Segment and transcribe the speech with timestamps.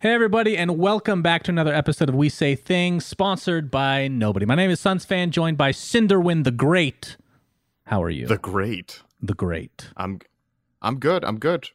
[0.00, 4.46] Hey, everybody, and welcome back to another episode of We Say Things, sponsored by nobody.
[4.46, 7.18] My name is Suns Fan, joined by Cinderwin the Great.
[7.84, 8.26] How are you?
[8.26, 9.02] The great.
[9.20, 9.90] The Great.
[9.98, 10.20] I'm
[10.80, 11.24] I'm good.
[11.24, 11.68] I'm good.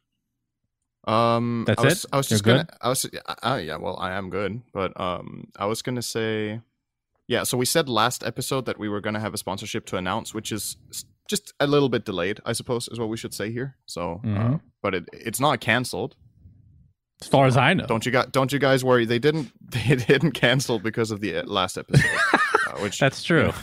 [1.07, 2.09] Um That's I was, it?
[2.13, 3.05] I was You're just gonna I was
[3.43, 6.61] uh, yeah, well, I am good, but um I was going to say
[7.27, 9.97] yeah, so we said last episode that we were going to have a sponsorship to
[9.97, 10.77] announce, which is
[11.27, 13.75] just a little bit delayed, I suppose is what we should say here.
[13.87, 14.61] So, uh, Mhm.
[14.81, 16.15] but it it's not canceled.
[17.21, 17.85] As far as I know.
[17.85, 19.05] Don't you guys don't you guys worry.
[19.05, 22.09] They didn't they didn't cancel because of the uh, last episode.
[22.33, 23.53] uh, which That's true.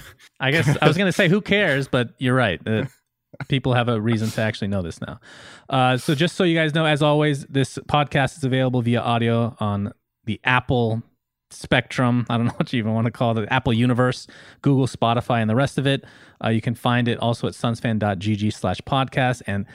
[0.40, 1.86] I guess I was going to say, who cares?
[1.86, 2.60] But you're right.
[2.66, 2.86] Uh,
[3.48, 5.20] people have a reason to actually know this now.
[5.68, 9.56] Uh, so, just so you guys know, as always, this podcast is available via audio
[9.60, 9.92] on
[10.24, 11.02] the Apple
[11.50, 12.26] spectrum.
[12.28, 14.26] I don't know what you even want to call it Apple Universe,
[14.62, 16.04] Google, Spotify, and the rest of it.
[16.44, 19.42] Uh, you can find it also at sunsfan.gg slash podcast.
[19.46, 19.66] And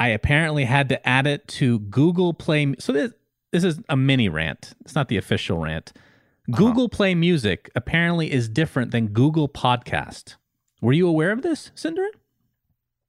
[0.00, 2.74] I apparently had to add it to Google Play.
[2.78, 3.12] So, this,
[3.52, 5.92] this is a mini rant, it's not the official rant.
[5.94, 6.56] Uh-huh.
[6.56, 10.36] Google Play Music apparently is different than Google Podcast.
[10.80, 12.10] Were you aware of this, Synderen?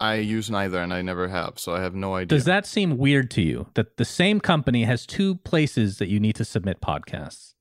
[0.01, 2.25] I use neither and I never have, so I have no idea.
[2.25, 6.19] Does that seem weird to you that the same company has two places that you
[6.19, 7.53] need to submit podcasts?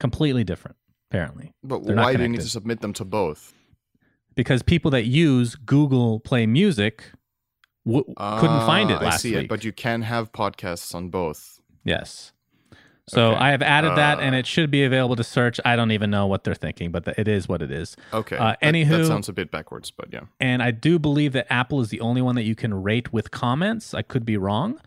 [0.00, 0.76] Completely different,
[1.10, 1.52] apparently.
[1.62, 3.54] but They're why do you need to submit them to both?
[4.34, 7.12] Because people that use Google Play Music
[7.86, 9.44] w- couldn't find it Ah, last I see week.
[9.44, 11.60] it, but you can have podcasts on both.
[11.84, 12.30] yes.
[13.06, 13.38] So Okay.
[13.38, 15.60] I have added that, Uh, and it should be available to search.
[15.62, 17.98] I don't even know what they're thinking, but it is what it is.
[18.14, 18.38] Okay.
[18.38, 20.20] Uh, that- anywho- that, sounds a bit backwards, but yeah.
[20.40, 23.30] And I do believe that Apple is the only one that you can rate with
[23.30, 23.92] comments.
[23.92, 24.80] I could be wrong,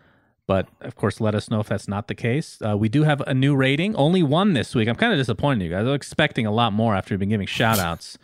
[0.48, 2.60] but of course, let us know if that's not the case.
[2.68, 4.90] Uh, we do have a new rating, only one this week.
[4.90, 5.86] I'm kind of disappointed, you guys.
[5.86, 8.18] I'm expecting a lot more after we've been giving shout outs.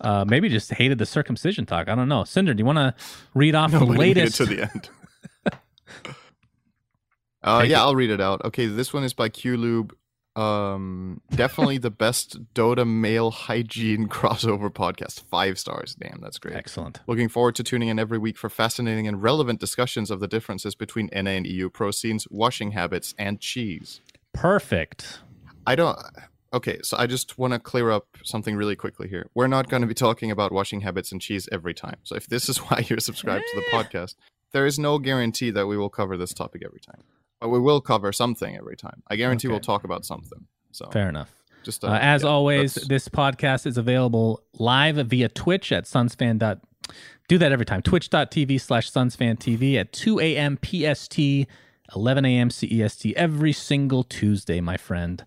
[0.00, 1.88] Uh, maybe just hated the circumcision talk.
[1.88, 2.24] I don't know.
[2.24, 2.94] Cinder, do you want to
[3.34, 4.36] read off the Nobody made it latest?
[4.38, 4.88] to the end.
[7.42, 7.82] uh, yeah, it.
[7.82, 8.44] I'll read it out.
[8.44, 9.92] Okay, this one is by QLube.
[10.34, 15.22] Um, definitely the best Dota male hygiene crossover podcast.
[15.24, 15.94] Five stars.
[15.94, 16.56] Damn, that's great.
[16.56, 17.00] Excellent.
[17.06, 20.74] Looking forward to tuning in every week for fascinating and relevant discussions of the differences
[20.74, 24.00] between NA and EU pro scenes, washing habits, and cheese.
[24.32, 25.20] Perfect.
[25.66, 25.98] I don't.
[26.54, 29.26] Okay, so I just want to clear up something really quickly here.
[29.34, 31.96] We're not going to be talking about washing habits and cheese every time.
[32.02, 34.14] So if this is why you're subscribed to the podcast,
[34.52, 37.00] there is no guarantee that we will cover this topic every time.
[37.40, 39.02] But we will cover something every time.
[39.08, 39.52] I guarantee Okay.
[39.52, 40.46] we'll talk about something.
[40.72, 41.30] So Fair enough.
[41.64, 45.84] just uh, Uh, as yeah, always, that's- this podcast is available live via Twitch at
[45.84, 46.38] sunsfan.
[47.28, 47.80] Do that every time.
[47.82, 50.58] Twitch.tv slash sunsfantv at 2 a.m.
[50.62, 51.18] PST,
[51.96, 52.50] 11 a.m.
[52.50, 55.24] CEST every single Tuesday, my friend.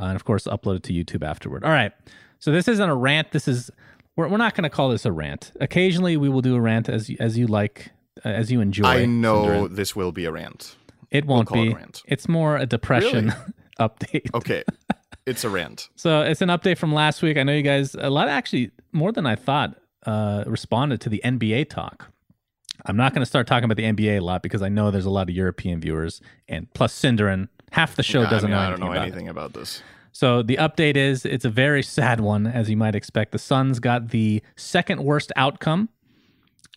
[0.00, 1.64] Uh, and of course, upload it to YouTube afterward.
[1.64, 1.92] All right.
[2.38, 3.30] So this isn't a rant.
[3.32, 3.70] This is,
[4.16, 5.52] we're, we're not going to call this a rant.
[5.60, 7.90] Occasionally, we will do a rant as, you- as you like,
[8.24, 8.84] uh, as you enjoy.
[8.86, 10.76] I know this will be a rant.
[11.10, 11.72] It won't call it be.
[11.72, 12.02] a rant.
[12.06, 13.36] It's more a depression Really?
[13.80, 14.34] update.
[14.34, 14.64] Okay,
[15.26, 15.88] it's a rant.
[15.94, 17.36] So it's an update from last week.
[17.36, 19.76] I know you guys a lot actually more than I thought
[20.06, 22.08] uh, responded to the NBA talk.
[22.86, 25.04] I'm not going to start talking about the NBA a lot because I know there's
[25.04, 27.48] a lot of European viewers and plus Synderen.
[27.72, 29.52] Half the show Yeah, doesn't I, mean, know I anything don't know about anything about
[29.54, 29.82] this.
[30.12, 33.32] So the update is it's a very sad one, as you might expect.
[33.32, 35.88] The Suns got the second worst outcome.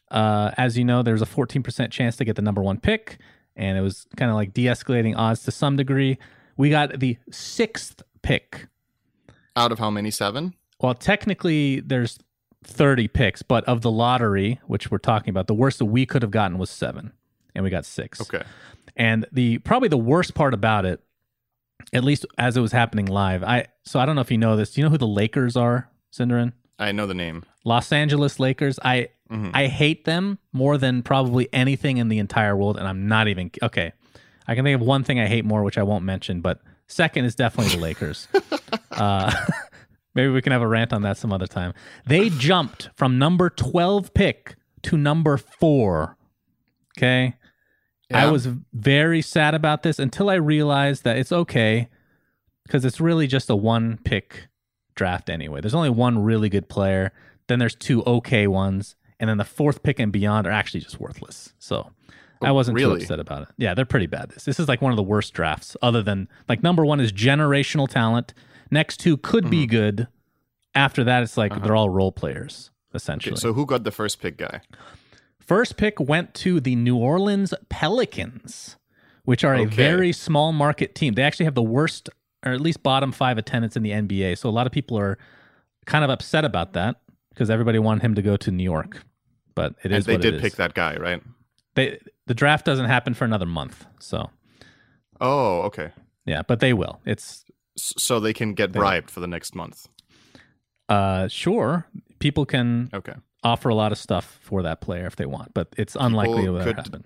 [0.10, 3.18] Uh, as you know, there's a 14% chance to get the number one pick,
[3.58, 6.18] and it was kind of like de-escalating odds to some degree.
[6.56, 8.68] We got the sixth pick
[9.58, 10.12] Out of how many?
[10.12, 10.54] Seven?
[10.80, 12.20] well, technically, there's
[12.64, 16.22] 30 picks, but of the lottery, which we're talking about, the worst that we could
[16.22, 17.12] have gotten was seven,
[17.54, 18.22] and we got six.
[18.22, 18.44] Okay.
[18.96, 21.02] And the probably the worst part about it,
[21.94, 24.56] at least as it was happening live, I so I don't know if you know
[24.56, 24.72] this.
[24.72, 26.54] Do you know who the Lakers are, Synderen?
[26.80, 27.44] I know the name.
[27.64, 28.80] Los Angeles Lakers.
[28.84, 29.52] I Mhm.
[29.54, 33.50] I hate them more than probably anything in the entire world, and I'm not even
[33.64, 33.92] okay.
[34.48, 37.26] I can think of one thing I hate more, which I won't mention, but second
[37.26, 38.28] is definitely the Lakers.
[38.92, 39.34] uh,
[40.14, 41.74] maybe we can have a rant on that some other time.
[42.06, 46.18] They jumped from number 12 pick to number four.
[46.96, 47.34] Okay.
[48.14, 51.90] I was very sad about this until I realized that it's okay
[52.64, 54.48] because it's really just a one pick
[54.96, 55.62] draft anyway.
[55.62, 57.12] There's only one really good player,
[57.48, 61.00] then there's two okay ones, and then the fourth pick and beyond are actually just
[61.00, 61.54] worthless.
[61.60, 61.92] So
[62.42, 63.00] I oh, wasn't really?
[63.00, 63.48] too upset about it.
[63.58, 64.30] Yeah, they're pretty bad.
[64.30, 65.76] This this is like one of the worst drafts.
[65.82, 68.34] Other than like number one is generational talent.
[68.72, 69.72] Next two could be mm-hmm.
[69.72, 70.08] good.
[70.74, 71.62] After that, it's like uh-huh.
[71.64, 73.34] they're all role players essentially.
[73.34, 74.62] Okay, so who got the first pick guy?
[75.46, 78.78] First pick went to the New Orleans Pelicans,
[79.26, 81.14] which are a very small market team.
[81.14, 82.10] They actually have the worst,
[82.46, 84.38] or at least bottom five attendance in the NBA.
[84.38, 85.18] So a lot of people are
[85.86, 86.96] kind of upset about that
[87.30, 89.04] because everybody wanted him to go to New York.
[89.54, 90.42] But it And they what did it is.
[90.42, 91.22] pick that guy, right?
[91.76, 94.32] They the draft doesn't happen for another month, so
[95.22, 95.92] Oh, okay.
[96.26, 97.00] yeah, but they will.
[97.06, 97.46] It's
[97.78, 99.88] So they can get bribed for the next month.
[100.90, 101.86] uh sure
[102.20, 103.14] people can Okay.
[103.46, 106.64] Offer a lot of stuff for that player if they want, but it's unlikely it
[106.64, 107.04] could- happen.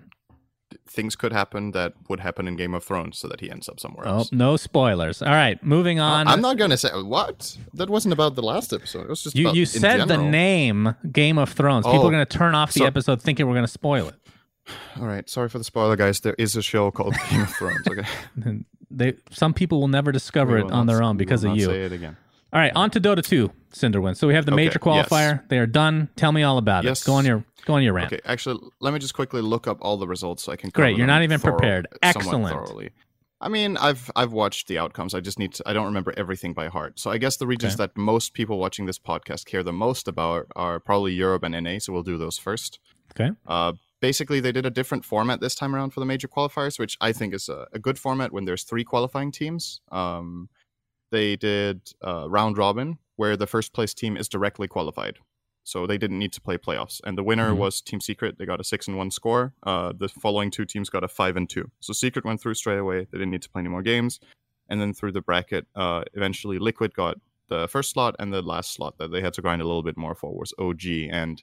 [0.88, 3.78] Things could happen that would happen in Game of Thrones, so that he ends up
[3.80, 4.32] somewhere Oh, else.
[4.32, 5.20] no spoilers.
[5.22, 6.26] All right, moving on.
[6.28, 7.56] I'm not gonna say what.
[7.74, 9.02] That wasn't about the last episode.
[9.02, 11.86] It was just You about you said the name Game of Thrones.
[11.86, 14.08] People Oh, are going to turn off the so- episode thinking we're going to spoil
[14.08, 14.14] it.
[15.00, 16.20] All right, sorry for the spoiler, guys.
[16.20, 17.86] There is a show called Game of Thrones.
[17.88, 18.06] Okay,
[18.92, 21.66] They some people will never discover it on not- their own because of you.
[21.66, 22.16] Say it again.
[22.52, 24.16] All right, on to Dota 2, Cinderwin.
[24.16, 25.08] So we have the Okay, major yes.
[25.08, 25.46] qualifier.
[25.48, 26.08] They are done.
[26.16, 27.02] Tell me all about Yes.
[27.02, 27.06] it.
[27.06, 28.12] Go on your go on your rant.
[28.12, 30.70] Okay, actually, let me just quickly look up all the results so I can.
[30.70, 31.86] Great, you're not even thorough- prepared.
[32.02, 32.52] Excellent.
[32.54, 32.90] Thoroughly.
[33.42, 35.14] I mean, I've I've watched the outcomes.
[35.14, 35.62] I just need to.
[35.66, 36.98] I don't remember everything by heart.
[36.98, 37.84] So I guess the regions Okay.
[37.84, 41.78] that most people watching this podcast care the most about are probably Europe and NA.
[41.78, 42.80] So we'll do those first.
[43.12, 43.30] Okay.
[43.46, 46.98] Uh, basically, they did a different format this time around for the major qualifiers, which
[47.00, 49.80] I think is a, a good format when there's three qualifying teams.
[49.90, 50.48] Um,
[51.10, 55.18] they did uh, round robin, where the first place team is directly qualified.
[55.62, 57.58] So they didn't need to play playoffs, and the winner Mhm.
[57.58, 58.38] was Team Secret.
[58.38, 59.52] They got a six and one score.
[59.62, 61.70] Uh, the following two teams got a five and two.
[61.80, 63.00] So Secret went through straight away.
[63.10, 64.20] They didn't need to play any more games,
[64.68, 67.18] and then through the bracket, uh, eventually Liquid got
[67.48, 69.96] the first slot, and the last slot that they had to grind a little bit
[69.96, 71.08] more for was OG.
[71.10, 71.42] And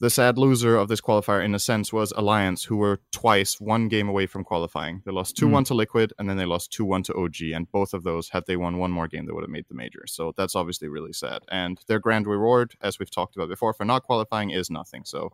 [0.00, 3.88] the sad loser of this qualifier, in a sense, was Alliance, who were twice one
[3.88, 5.02] game away from qualifying.
[5.04, 7.42] They lost 2 1 to Liquid, and then they lost 2 1 to OG.
[7.54, 9.74] And both of those, had they won one more game, they would have made the
[9.74, 10.04] major.
[10.06, 11.42] So that's obviously really sad.
[11.50, 15.04] And their grand reward, as we've talked about before, for not qualifying is nothing.
[15.04, 15.32] So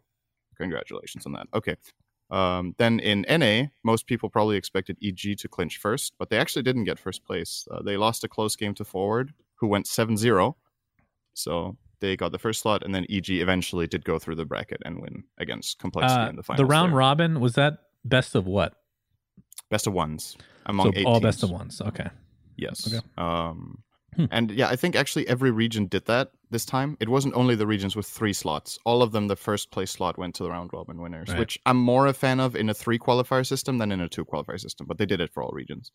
[0.56, 1.46] congratulations on that.
[1.54, 1.76] Okay.
[2.28, 6.62] Um, then in NA, most people probably expected EG to clinch first, but they actually
[6.62, 7.68] didn't get first place.
[7.70, 10.56] Uh, they lost a close game to Forward, who went 7 0.
[11.34, 14.80] So they got the first slot, and then EG eventually did go through the bracket
[14.84, 16.58] and win against Complexity Uh, in the final.
[16.62, 16.98] the round there.
[16.98, 18.74] robin was that best of what?
[19.70, 21.22] best of ones among so all teams.
[21.22, 21.80] best of ones.
[21.80, 22.08] Okay.
[22.56, 22.86] Yes.
[22.92, 23.04] Okay.
[23.18, 23.82] Um,
[24.14, 24.24] Hmm.
[24.30, 26.96] And yeah, I think actually every region did that this time.
[27.00, 28.78] It wasn't only the regions with three slots.
[28.86, 31.38] All of them, the first place slot went to the round robin winners, Right.
[31.38, 34.24] which I'm more a fan of in a three qualifier system than in a two
[34.24, 34.86] qualifier system.
[34.86, 35.90] But they did it for all regions.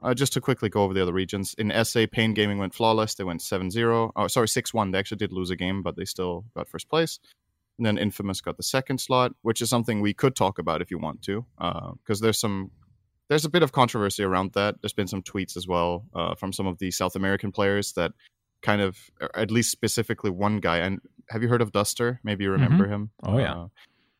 [0.00, 1.54] Uh, just to quickly go over the other regions.
[1.58, 3.14] In SA, Pain Gaming went flawless.
[3.14, 4.12] They went 7 0.
[4.14, 4.90] Oh, sorry, 6 1.
[4.92, 7.18] They actually did lose a game, but they still got first place.
[7.78, 10.90] And then Infamous got the second slot, which is something we could talk about if
[10.90, 12.70] you want to, because there's some
[13.28, 14.76] there's a bit of controversy around that.
[14.80, 18.12] There's been some tweets as well uh, from some of the South American players that
[18.62, 20.78] kind of, or at least specifically one guy.
[20.78, 21.00] And
[21.30, 22.20] have you heard of Duster?
[22.24, 23.10] Maybe you remember him.
[23.22, 23.54] Oh, yeah.
[23.54, 23.68] Uh,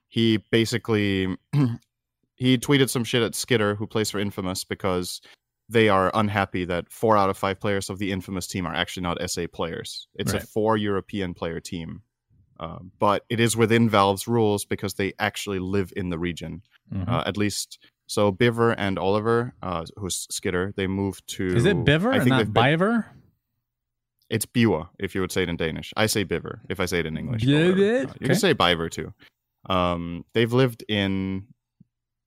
[0.09, 1.37] he basically
[2.37, 5.21] he tweeted some shit at Skitter, who plays for Infamous, because
[5.69, 9.03] they are unhappy that four out of five players of the Infamous team are actually
[9.03, 10.09] not SA players.
[10.15, 10.43] It's Right.
[10.43, 12.03] a four European player team.
[12.61, 16.63] Uh, but it is within Valve's rules because they actually live in the region
[16.93, 17.07] Mhm.
[17.09, 17.79] uh, at least.
[18.07, 21.47] So Biver and Oliver, uh, who's Skitter, they moved to.
[21.55, 23.05] is it Biver I think not Biver?
[24.31, 25.93] It's Biwa, if you would say it in Danish.
[25.97, 27.45] I say Biver if I say it in English.
[27.45, 27.73] Biver.
[27.73, 28.25] Uh, You okay.
[28.27, 29.13] can say Biver too.
[29.71, 31.47] Um, they've lived in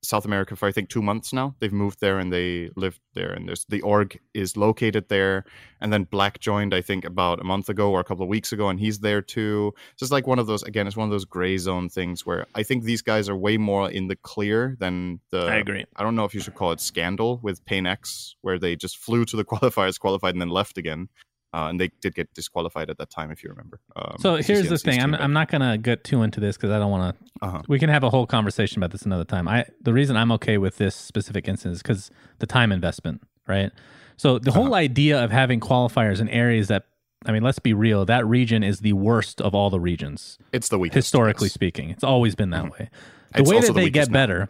[0.04, 1.54] South America for I think two months now.
[1.60, 5.44] They've moved there and they lived there, and there's the org is located there.
[5.80, 8.52] And then Black joined, I think, about a month ago or a couple of weeks
[8.52, 9.72] ago, and he's there too.
[9.96, 12.46] So it's like one of those again, it's one of those gray zone things where
[12.54, 15.84] I think these guys are way more in the clear than the I agree.
[15.96, 18.98] I don't know if you should call it scandal with Pain X, where they just
[18.98, 21.08] flew to the qualifiers, qualified, and then left again.
[21.54, 23.78] Uh, and they did get disqualified at that time, if you remember.
[23.94, 25.00] Um, So here's the thing.
[25.02, 27.46] I'm, I'm not going to get too into this because I don't want to.
[27.46, 27.62] uh-huh.
[27.68, 29.46] We can have a whole conversation about this another time.
[29.48, 33.70] I the reason I'm okay with this specific instance is because the time investment, right?
[34.16, 34.62] So the Uh-huh.
[34.62, 36.84] whole idea of having qualifiers in areas that,
[37.26, 40.70] I mean, let's be real, that region is the worst of all the regions It's
[40.70, 40.96] the weakest.
[40.96, 41.52] historically yes.
[41.54, 41.90] speaking.
[41.90, 42.70] It's always been that Mhm.
[42.72, 42.90] way.
[43.34, 44.12] The It's way that the they get now.
[44.14, 44.48] better,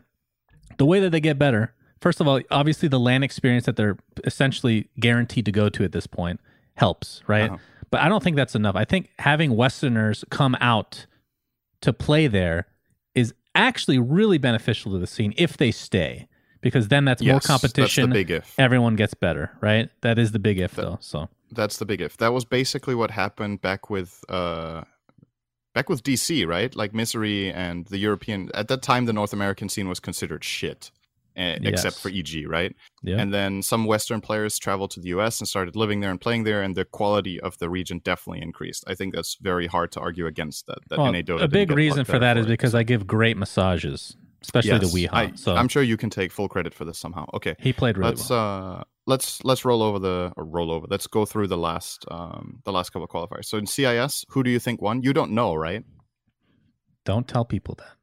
[0.78, 1.74] the way that they get better.
[2.00, 5.92] First of all, obviously the LAN experience that they're essentially guaranteed to go to at
[5.92, 6.40] this point
[6.74, 7.50] helps, right?
[7.50, 7.58] Uh-huh.
[7.90, 8.74] But I don't think that's enough.
[8.76, 11.06] I think having Westerners come out
[11.82, 12.66] to play there
[13.14, 16.28] is actually really beneficial to the scene if they stay,
[16.62, 18.10] because then that's more competition.
[18.10, 18.54] That's the big if.
[18.58, 19.90] Everyone gets better, right?
[20.00, 20.98] That is the big if, That- though.
[21.00, 22.16] So That's the big if.
[22.16, 24.84] That was basically what happened back with uh,
[25.74, 26.74] back with DC, right?
[26.74, 28.50] Like Misery and the European.
[28.54, 30.90] At that time, the North American scene was considered shit,
[31.36, 32.00] except Yes.
[32.00, 32.74] for EG, right?
[33.02, 33.16] Yeah.
[33.20, 36.44] And then some Western players traveled to the US and started living there and playing
[36.44, 38.84] there, and the quality of the region definitely increased.
[38.86, 40.78] I think that's very hard to argue against that.
[40.88, 44.86] that Well, a big reason for that is because I give great massages, especially the
[44.86, 45.14] Yes, w33haa.
[45.14, 47.26] I, so I'm sure you can take full credit for this somehow.
[47.34, 48.78] Okay, he played really let's well.
[48.78, 50.86] uh let's let's roll over the or roll over.
[50.88, 53.46] Let's go through the last um the last couple of qualifiers.
[53.46, 55.02] So in CIS, who do you think won?
[55.02, 55.84] You don't know, right?
[57.04, 57.96] Don't tell people that.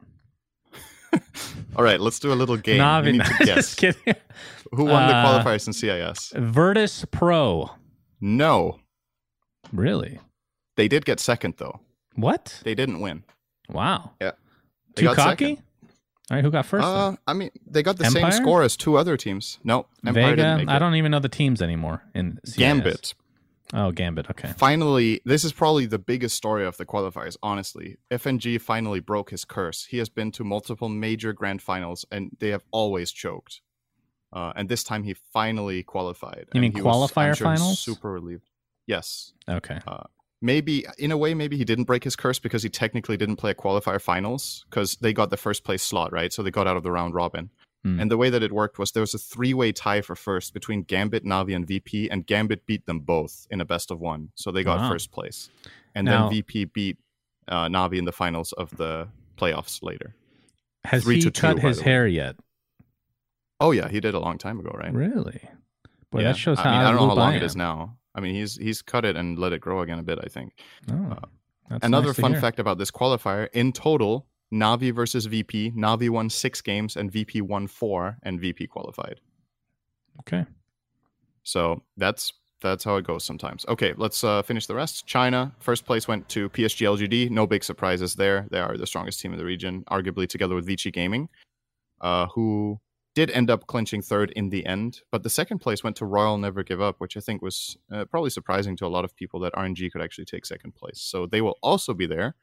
[1.75, 2.79] All right, let's do a little game.
[2.79, 4.15] Navi, you need to just guess kidding.
[4.71, 6.33] who won the Uh, qualifiers in CIS.
[6.35, 7.71] Virtus Pro.
[8.21, 8.79] No,
[9.71, 10.19] Really?
[10.77, 11.79] they did get second though.
[12.15, 12.61] What?
[12.63, 13.23] They didn't win.
[13.69, 14.11] Wow.
[14.21, 14.31] Yeah.
[14.95, 15.45] They Too cocky?
[15.55, 15.63] second.
[16.31, 16.85] All right, who got first?
[16.85, 17.15] Uh.
[17.27, 18.31] I mean, they got the Empire?
[18.31, 19.57] same score as two other teams.
[19.63, 20.65] No, Empire Vega.
[20.71, 22.55] I don't even know the teams anymore in CIS.
[22.57, 23.13] Gambit.
[23.73, 24.29] Oh, Gambit.
[24.31, 24.51] Okay.
[24.57, 27.97] Finally, this is probably the biggest story of the qualifiers, honestly.
[28.09, 29.85] FNG finally broke his curse.
[29.85, 33.61] He has been to multiple major grand finals and they have always choked.
[34.33, 36.47] Uh, and this time he finally qualified.
[36.53, 37.79] You mean he was- qualifier sure finals?
[37.79, 38.49] Super relieved.
[38.87, 39.33] Yes.
[39.47, 39.79] Okay.
[40.41, 43.51] Maybe, in a way, maybe he didn't break his curse because he technically didn't play
[43.51, 46.31] a qualifier finals because they got the first place slot, right?
[46.31, 47.49] So they got out of the round robin.
[47.83, 47.99] Hmm.
[47.99, 50.53] And the way that it worked was there was a three way tie for first
[50.53, 54.29] between Gambit, Navi, and VP, and Gambit beat them both in a best of one.
[54.35, 54.89] So they got Wow.
[54.89, 55.49] first place.
[55.95, 56.97] And Now- then VP beat
[57.47, 59.07] uh, Navi in the finals of the
[59.37, 60.13] playoffs later.
[60.83, 62.35] Has three he two, cut his hair yet?
[63.59, 64.93] Oh, yeah, he did a long time ago, right?
[64.93, 65.41] Really?
[66.11, 66.29] Boy, Yeah.
[66.29, 67.97] that shows I how mean, I don't know how long I it is now.
[68.15, 70.53] I mean, he's he's cut it and let it grow again a bit, I think.
[70.91, 71.15] Oh, Uh,
[71.69, 72.41] that's Another nice fun hear.
[72.41, 77.41] fact about this qualifier in total, Navi versus VP, Navi won six games and VP
[77.41, 79.19] won four, and VP qualified.
[80.21, 80.45] Okay.
[81.43, 83.65] So that's that's how it goes sometimes.
[83.67, 85.05] Okay, let's uh, finish the rest.
[85.05, 87.29] China first place went to PSG LGD.
[87.29, 88.47] No big surprises there.
[88.51, 91.29] They are the strongest team in the region, arguably together with Vici Gaming,
[92.01, 92.79] uh, who
[93.15, 95.01] did end up clinching third in the end.
[95.11, 98.05] But the second place went to Royal Never Give Up, which I think was uh,
[98.05, 100.99] probably surprising to a lot of people that RNG could actually take second place.
[101.01, 102.35] So they will also be there.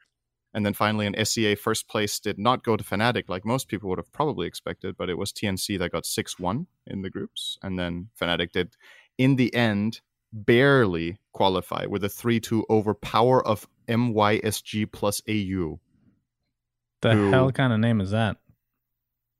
[0.57, 3.89] And then finally, in SEA, first place did not go to Fnatic like most people
[3.89, 7.59] would have probably expected, but it was TNC that got 6 1 in the groups.
[7.61, 8.75] And then Fnatic did,
[9.19, 10.01] in the end,
[10.33, 15.79] barely qualify with a 3 2 over power of MYSG plus AU.
[17.03, 18.37] The Who- hell kind of name is that?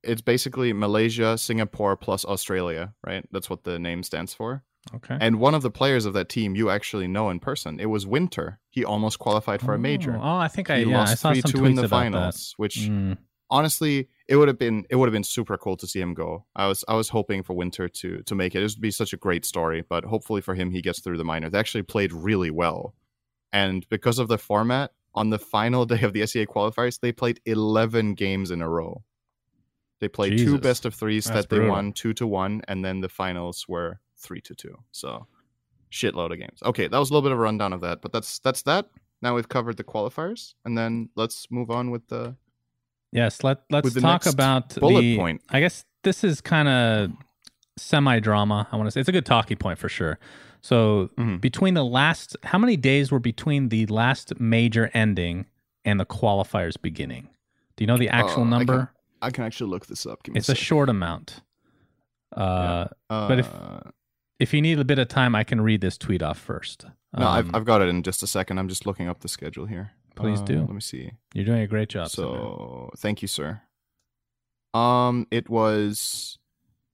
[0.03, 3.27] It's basically Malaysia, Singapore plus Australia, right?
[3.31, 4.63] That's what the name stands for.
[4.95, 5.17] Okay.
[5.19, 7.79] And one of the players of that team you actually know in person.
[7.79, 8.59] It was Winter.
[8.69, 10.15] He almost qualified for a major.
[10.15, 11.75] Oh, oh, I think I he yeah, I lost saw three some two tweets in
[11.75, 12.77] the about finals, which.
[12.77, 13.17] Mm,
[13.49, 16.45] honestly, it would have been it would have been super cool to see him go.
[16.55, 18.59] I was I was hoping for Winter to to make it.
[18.59, 21.23] It would be such a great story, but hopefully for him he gets through the
[21.23, 21.49] minor.
[21.49, 22.95] They actually played really well,
[23.51, 27.39] and because of the format, on the final day of the SEA qualifiers, they played
[27.45, 29.03] eleven games in a row.
[29.99, 31.73] They played two best of threes That's that they brutal.
[31.75, 34.77] won two to one, and then the finals were three to two.
[34.91, 35.27] So
[35.91, 36.59] shitload of games.
[36.63, 38.89] Okay, that was a little bit of a rundown of that, but that's that's that.
[39.21, 42.35] Now we've covered the qualifiers, and then let's move on with the
[43.11, 43.43] yes.
[43.43, 45.17] Let Let's talk about bullet the.
[45.17, 45.41] point.
[45.49, 47.11] I guess this is kind of
[47.77, 48.67] semi drama.
[48.71, 50.19] I want to say it's a good talking point for sure.
[50.61, 51.39] So Mhm.
[51.39, 55.45] between the last, how many days were between the last major ending
[55.85, 57.29] and the qualifiers beginning?
[57.75, 58.77] Do you know the actual Uh, I number?
[58.77, 58.87] can-
[59.21, 60.23] I can actually look this up.
[60.23, 61.41] Give me It's a short amount.
[62.35, 63.79] Uh, but if- Uh,
[64.39, 66.85] if you need a bit of time, I can read this tweet off first.
[67.17, 68.59] no, I've Um, I've got it in just a second.
[68.59, 69.91] I'm just looking up the schedule here.
[70.15, 70.59] Please Uh, do.
[70.61, 71.11] Let me see.
[71.33, 72.09] You're doing a great job.
[72.09, 73.61] So thank you, sir.
[74.73, 76.37] Um, it was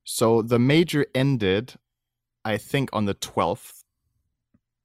[0.04, 1.74] so the major ended,
[2.46, 3.84] I think, on the twelfth,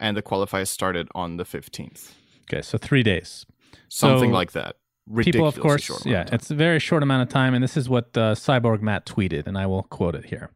[0.00, 2.14] and the qualifiers started on the fifteenth.
[2.50, 3.44] okay, so three days.
[3.88, 4.76] Something So, like that.
[5.16, 7.88] People, of course, short yeah, it's a very short amount of time, and this is
[7.88, 10.50] what uh, Cyborg Matt tweeted, and I will quote it here.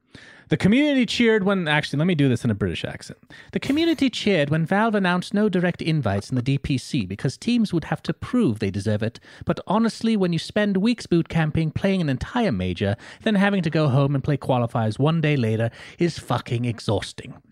[0.48, 1.66] The community cheered when.
[1.68, 3.18] Actually, let me do this in a British accent.
[3.52, 7.84] The community cheered when Valve announced no direct invites in the DPC because teams would
[7.84, 9.18] have to prove they deserve it.
[9.46, 13.70] But honestly, when you spend weeks boot camping playing an entire major, then having to
[13.70, 17.34] go home and play qualifiers one day later is fucking exhausting.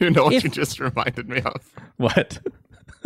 [0.00, 1.70] You know what if- you just reminded me of?
[1.98, 2.40] What?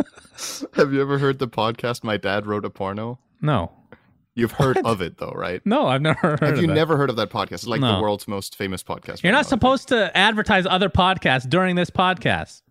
[0.75, 3.19] Have you ever heard the podcast "My Dad Wrote a Porno"?
[3.41, 3.71] No.
[4.35, 5.61] You've heard of it though, right?
[5.65, 6.73] No, I've never heard Have of you that.
[6.73, 7.51] never heard of that podcast?
[7.53, 7.95] It's like No.
[7.97, 9.21] the world's most famous podcast.
[9.23, 12.61] You're right not now, supposed to advertise other podcasts during this podcast.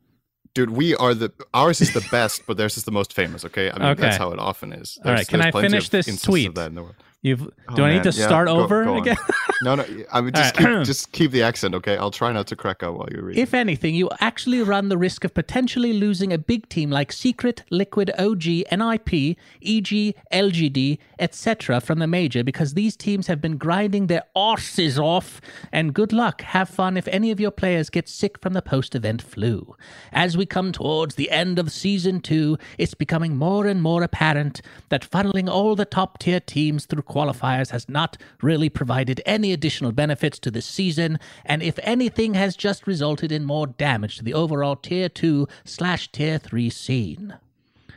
[0.54, 0.70] dude.
[0.70, 3.44] We are the ours is the best, but theirs is the most famous.
[3.44, 4.00] Okay, I mean Okay.
[4.02, 4.98] that's how it often is.
[5.04, 6.48] All right, can I finish this tweet?
[6.48, 6.96] Of that in the world.
[7.22, 9.16] You've oh, do Oh, I need to Yeah, start go- over go again?
[9.60, 9.84] No, no.
[10.12, 10.76] I mean, just right.
[10.76, 11.96] keep, just keep the accent, okay?
[11.96, 13.36] I'll try not to crack out while you read.
[13.36, 17.64] If anything, you actually run the risk of potentially losing a big team like Secret,
[17.68, 21.80] Liquid, OG, NIP, EG, LGD, etc.
[21.80, 25.40] from the major because these teams have been grinding their arses off.
[25.72, 26.42] And good luck.
[26.42, 29.74] Have fun if any of your players get sick from the post event flu.
[30.12, 34.62] As we come towards the end of season two, it's becoming more and more apparent
[34.90, 39.92] that funneling all the top tier teams through qualifiers has not really provided any additional
[39.92, 44.34] benefits to this season, and if anything, has just resulted in more damage to the
[44.34, 47.36] overall tier 2 slash tier 3 scene.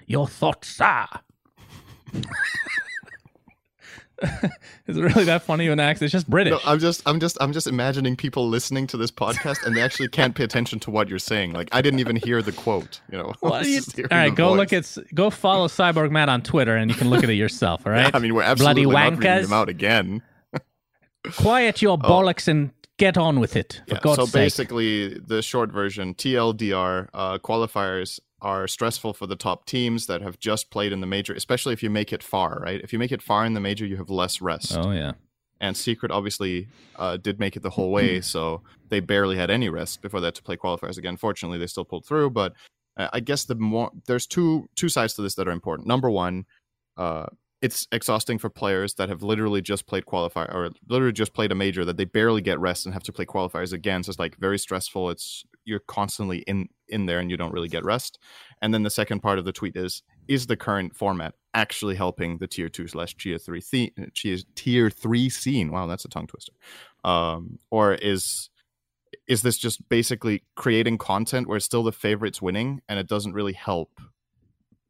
[0.08, 1.06] Your thoughts, sir?
[4.88, 6.04] Is it really that funny of an accent?
[6.06, 6.52] It's just British.
[6.52, 9.82] no, I'm just, I'm just, I'm just imagining people listening to this podcast and they
[9.82, 11.54] actually can't pay attention to what you're saying.
[11.54, 13.02] Like, I didn't even hear the quote.
[13.12, 13.34] You know.
[13.40, 14.58] What I are was you- all right, go voice.
[14.58, 17.86] look at go follow Cyborg Matt on Twitter, and you can look at it yourself.
[17.86, 20.22] All right, I mean, we're bloody absolutely not reading them out again.
[21.36, 23.82] Quiet your bollocks and get on with it.
[23.88, 24.34] Yeah, so sake.
[24.34, 30.40] basically, the short version TLDR uh, qualifiers are stressful for the top teams that have
[30.40, 32.82] just played in the major, especially if you make it far, right?
[32.82, 34.78] If you make it far in the major, you have less rest.
[34.78, 35.14] Oh yeah.
[35.60, 36.68] And Secret obviously
[36.98, 40.28] uh, did make it the whole way, so they barely had any rest before they
[40.28, 41.18] had to play qualifiers again.
[41.18, 42.54] Fortunately, they still pulled through, but
[42.98, 45.88] uh, I guess the more there's two two sides to this that are important.
[45.88, 46.46] Number one,
[46.98, 47.28] uh,
[47.62, 51.56] it's exhausting for players that have literally just played qualifier or literally just played a
[51.56, 54.02] major that they barely get rest and have to play qualifiers again.
[54.02, 55.12] So it's like very stressful.
[55.12, 58.20] It's you're constantly in in there and you don't really get rest.
[58.62, 62.38] And then the second part of the tweet is is the current format actually helping
[62.38, 65.72] the tier two slash tier three the- tier tier three scene?
[65.72, 66.54] Wow, that's a tongue twister.
[67.04, 68.50] Um, or is
[69.28, 73.34] is this just basically creating content where it's still the favorites winning and it doesn't
[73.34, 74.00] really help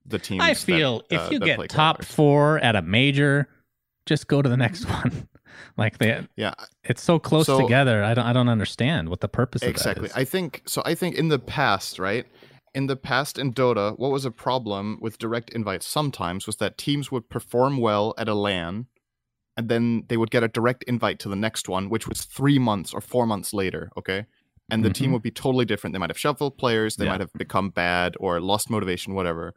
[0.05, 0.41] the team?
[0.41, 2.05] I that, feel uh, if you get top qualifiers?
[2.05, 3.49] four at a major,
[4.05, 5.27] just go to the next one.
[5.77, 6.53] Like they, yeah,
[6.83, 8.03] it's so close So- together.
[8.03, 11.27] I don't, I don't understand what the purpose exactly i think so i think in
[11.29, 12.25] the past right
[12.73, 16.77] in the past in dota what was a problem with direct invites sometimes was that
[16.77, 18.85] teams would perform well at a lan
[19.57, 22.57] and then they would get a direct invite to the next one which was three
[22.59, 24.25] months or four months later okay
[24.69, 25.13] and the team Mhm.
[25.13, 27.11] would be totally different they might have shuffled players they Yeah.
[27.11, 29.53] might have become bad or lost motivation whatever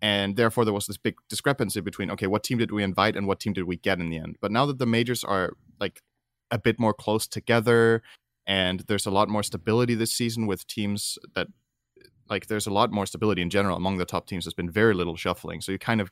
[0.00, 3.26] and therefore there was this big discrepancy between okay what team did we invite and
[3.26, 4.36] what team did we get in the end?
[4.40, 6.02] But now that the majors are like
[6.50, 8.02] a bit more close together
[8.46, 11.48] and there's a lot more stability this season with teams that
[12.30, 14.94] like there's a lot more stability in general among the top teams there's been very
[14.94, 15.60] little shuffling.
[15.60, 16.10] So you kind of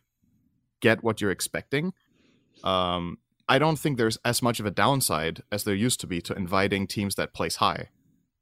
[0.81, 1.93] get what you're expecting.
[2.65, 3.19] Um
[3.49, 6.35] i don't think there's as much of a downside as there used to be to
[6.35, 7.91] inviting teams that place high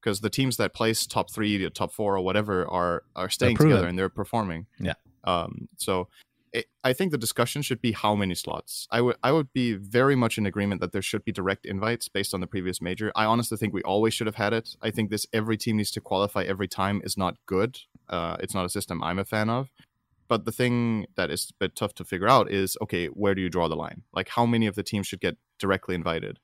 [0.04, 3.56] because the teams that place top three to top four or whatever are are staying
[3.56, 4.66] together and they're performing.
[4.78, 4.94] Yeah.
[5.24, 6.08] Um so
[6.52, 8.86] it, I think the discussion should be how many slots.
[8.90, 12.08] I would I would be very much in agreement that there should be direct invites
[12.08, 13.10] based on the previous major.
[13.16, 14.76] I honestly think we always should have had it.
[14.80, 17.80] I think this every team needs to qualify every time is not good.
[18.08, 19.70] Uh, it's not a system I'm a fan of.
[20.28, 23.42] But the thing that is a bit tough to figure out is okay, where do
[23.42, 24.02] you draw the line?
[24.12, 26.38] Like how many of the teams should get directly invited?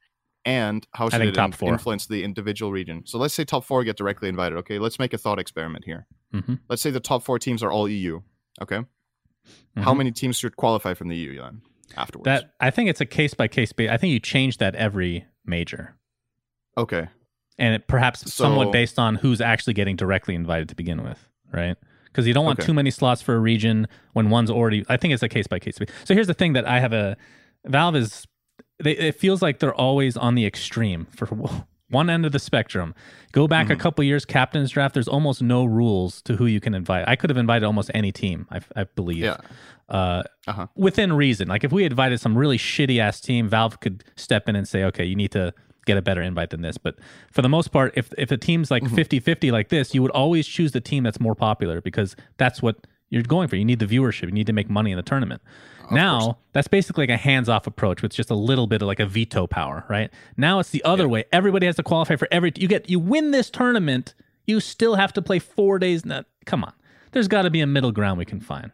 [0.45, 3.03] And how should it in- influence the individual region?
[3.07, 4.57] So let's say top four get directly invited.
[4.59, 6.07] Okay, let's make a thought experiment here.
[6.35, 6.61] Mhm.
[6.69, 8.23] Let's say the top four teams are all EU.
[8.63, 8.81] Okay,
[9.77, 9.99] how Mhm.
[9.99, 11.63] many teams should qualify from the EU then
[11.97, 12.25] afterwards?
[12.27, 13.73] That I think it's a case by case.
[13.73, 13.93] basis.
[13.93, 15.95] I think you change that every major,
[16.77, 17.09] okay,
[17.59, 21.77] and it perhaps somewhat based on who's actually getting directly invited to begin with, right?
[22.07, 22.67] Because you don't want Okay.
[22.67, 24.85] too many slots for a region when one's already.
[24.89, 25.79] I think it's a case by case.
[26.05, 27.17] So here's the thing that I have a
[27.67, 28.27] Valve is.
[28.83, 31.27] They, it feels like they're always on the extreme for
[31.91, 32.95] one end of the spectrum.
[33.33, 33.81] Go back a Mhm.
[33.81, 34.95] couple years, captain's draft.
[34.95, 37.05] There's almost no rules to who you can invite.
[37.09, 38.47] I could have invited almost any team.
[38.51, 39.25] I, I believe.
[39.25, 39.37] yeah,
[39.89, 40.67] Uh, Uh-huh.
[40.77, 41.49] within reason.
[41.49, 44.85] Like if we invited some really shitty ass team, Valve could step in and say,
[44.85, 45.53] okay, you need to
[45.85, 46.79] get a better invite than this.
[46.79, 46.95] But
[47.33, 48.95] for the most part, if if a team's like Mhm.
[48.95, 52.87] 50-50 like this, you would always choose the team that's more popular because that's what
[53.11, 53.57] you're going for.
[53.57, 54.25] You need the viewership.
[54.27, 55.43] You need to make money in the tournament.
[55.85, 56.37] Of now course.
[56.53, 59.47] that's basically like a hands-off approach with just a little bit of like a veto
[59.47, 60.11] power, right?
[60.37, 61.09] Now it's the other Yeah.
[61.11, 61.25] way.
[61.33, 62.53] Everybody has to qualify for every.
[62.57, 64.15] You get you win this tournament,
[64.47, 66.05] you still have to play four days.
[66.05, 66.73] No, come on,
[67.13, 68.71] there's got to be a middle ground we can find.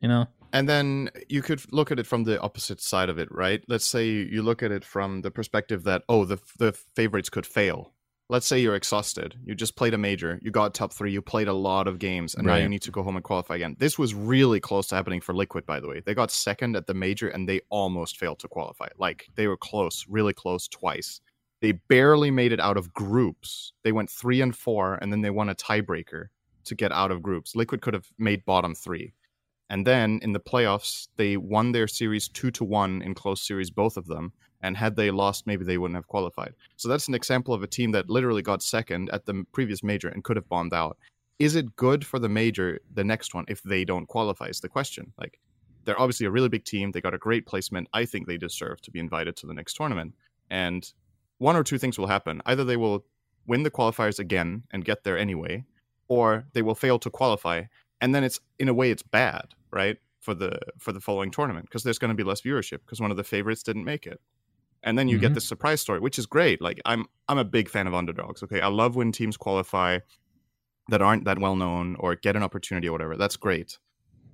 [0.00, 3.28] You know, And then you could look at it from the opposite side of it,
[3.30, 3.62] right?
[3.68, 7.44] Let's say you look at it from the perspective that oh, the the favorites could
[7.46, 7.92] fail.
[8.30, 9.36] Let's say you're exhausted.
[9.44, 10.38] You just played a major.
[10.42, 11.12] You got top three.
[11.12, 13.56] You played a lot of games, and now you need to go home and qualify
[13.56, 13.76] again.
[13.78, 16.02] This was really close to happening for Liquid, by the way.
[16.04, 18.88] They got second at the major, and they almost failed to qualify.
[18.98, 21.20] Like they were close, really close twice.
[21.62, 23.72] They barely made it out of groups.
[23.82, 26.26] They went three and four, and then they won a tiebreaker
[26.64, 27.56] to get out of groups.
[27.56, 29.14] Liquid could have made bottom three
[29.70, 33.70] And then in the playoffs, they won their series two to one in close series,
[33.70, 34.32] both of them.
[34.62, 36.54] And had they lost, maybe they wouldn't have qualified.
[36.76, 40.08] So that's an example of a team that literally got second at the previous major
[40.08, 40.98] and could have bombed out.
[41.38, 44.46] Is it good for the major, the next one, if they don't qualify?
[44.46, 45.12] Is the question.
[45.18, 45.38] Like,
[45.84, 46.90] they're obviously a really big team.
[46.90, 47.88] They got a great placement.
[47.92, 50.14] I think they deserve to be invited to the next tournament.
[50.50, 50.92] And
[51.38, 52.42] one or two things will happen.
[52.44, 53.04] Either they will
[53.46, 55.64] win the qualifiers again and get there anyway,
[56.08, 57.62] or they will fail to qualify.
[58.00, 59.96] And then it's in a way it's bad, right?
[60.20, 63.10] For the for the following tournament because there's going to be less viewership because one
[63.10, 64.20] of the favorites didn't make it.
[64.82, 65.18] And then you Mhm.
[65.18, 66.60] get the surprise story, which is great.
[66.62, 68.42] Like I'm I'm a big fan of underdogs.
[68.42, 69.98] Okay, I love when teams qualify
[70.88, 73.16] that aren't that well known or get an opportunity or whatever.
[73.16, 73.78] That's great.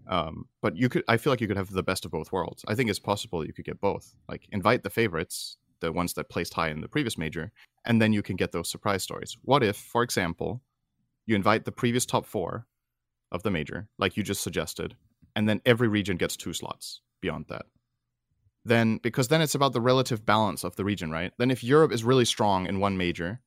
[0.09, 2.65] Um, but you could, I feel like you could have the best of both worlds.
[2.69, 4.17] I think it's possible you could get both.
[4.29, 7.53] Like invite the favorites, the ones that placed high in the previous major,
[7.87, 9.37] and then you can get those surprise stories.
[9.43, 10.63] What if, for example,
[11.27, 12.67] you invite the previous top four
[13.33, 14.97] of the major, like you just suggested,
[15.37, 17.67] and then every region gets two slots beyond that?
[18.65, 21.33] Then, because then it's about the relative balance of the region, right?
[21.39, 23.41] Then, if Europe is really strong in one major,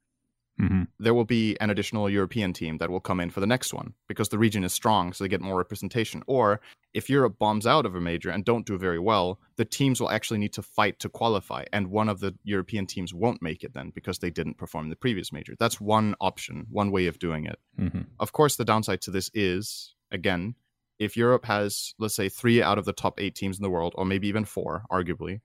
[0.58, 3.71] hmm there will be an additional European team that will come in for the next
[3.73, 6.23] one because the region is strong, so they get more representation.
[6.25, 6.60] Or
[6.93, 10.10] if Europe bombs out of a major and don't do very well, the teams will
[10.10, 13.73] actually need to fight to qualify, and one of the European teams won't make it
[13.73, 15.53] then because they didn't perform in the previous major.
[15.60, 17.60] That's one option, one way of doing it.
[17.77, 20.56] hmm Of course, the downside to this is, again,
[21.00, 23.94] if Europe has, let's say, three out of the top eight teams in the world,
[23.98, 25.42] or maybe even four, arguably,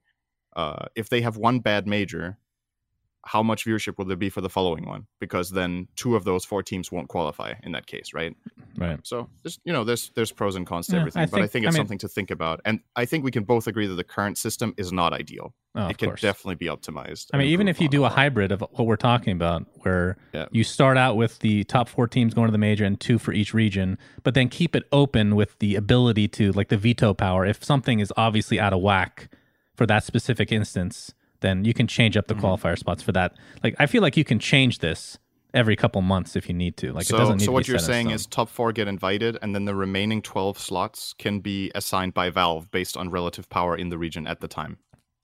[0.55, 2.37] uh, if they have one bad major,
[3.25, 5.07] how much viewership will there be for the following one?
[5.19, 8.35] Because then two of those four teams won't qualify in that case, right?
[8.77, 8.99] Right.
[9.03, 11.39] So, there's, you know, there's there's pros and cons to Yeah, everything, I but I
[11.43, 13.67] think- think I it's mean- something to think about, and I think we can both
[13.67, 15.53] agree that the current system is not ideal.
[15.75, 16.21] Oh, it can course.
[16.21, 17.27] definitely be optimized.
[17.33, 20.45] I mean, even if you do a hybrid of what we're talking about, where Yeah.
[20.51, 23.31] you start out with the top four teams going to the major and two for
[23.33, 27.45] each region, but then keep it open with the ability to, like the veto power,
[27.45, 29.29] if something is obviously out of whack
[29.75, 32.45] for that specific instance, then you can change up the Mm-hmm.
[32.45, 33.35] qualifier spots for that.
[33.63, 35.19] Like, I feel like you can change this
[35.53, 36.91] every couple months if you need to.
[36.91, 39.53] Like, so, it doesn't need so what you're saying is top four get invited, and
[39.53, 43.89] then the remaining twelve slots can be assigned by Valve based on relative power in
[43.89, 44.77] the region at the time.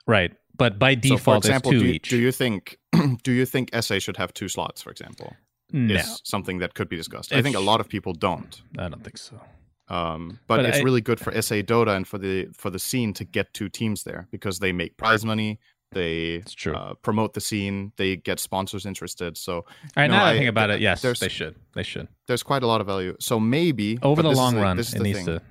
[0.06, 0.32] right.
[0.58, 2.10] But by So, default, for example, it's two do you, each.
[2.10, 2.78] do you think
[3.24, 4.82] do you think SA should have two slots?
[4.82, 5.34] For example,
[5.72, 7.32] no, is something that could be discussed.
[7.34, 8.62] I think a lot of people don't.
[8.78, 9.40] I don't think so.
[9.88, 12.78] Um, but, But it's I- really good for SA Dota and for the for the
[12.80, 15.60] scene to get two teams there because they make prize money.
[15.92, 17.92] They uh, promote the scene.
[17.98, 19.38] They get sponsors interested.
[19.38, 19.66] So
[19.98, 21.56] right, no, now that I I- think about it, yes, they should.
[21.74, 22.08] They should.
[22.28, 23.16] there's quite a lot of value.
[23.20, 25.26] So maybe Over the long run, is it needs thing.
[25.26, 25.42] to.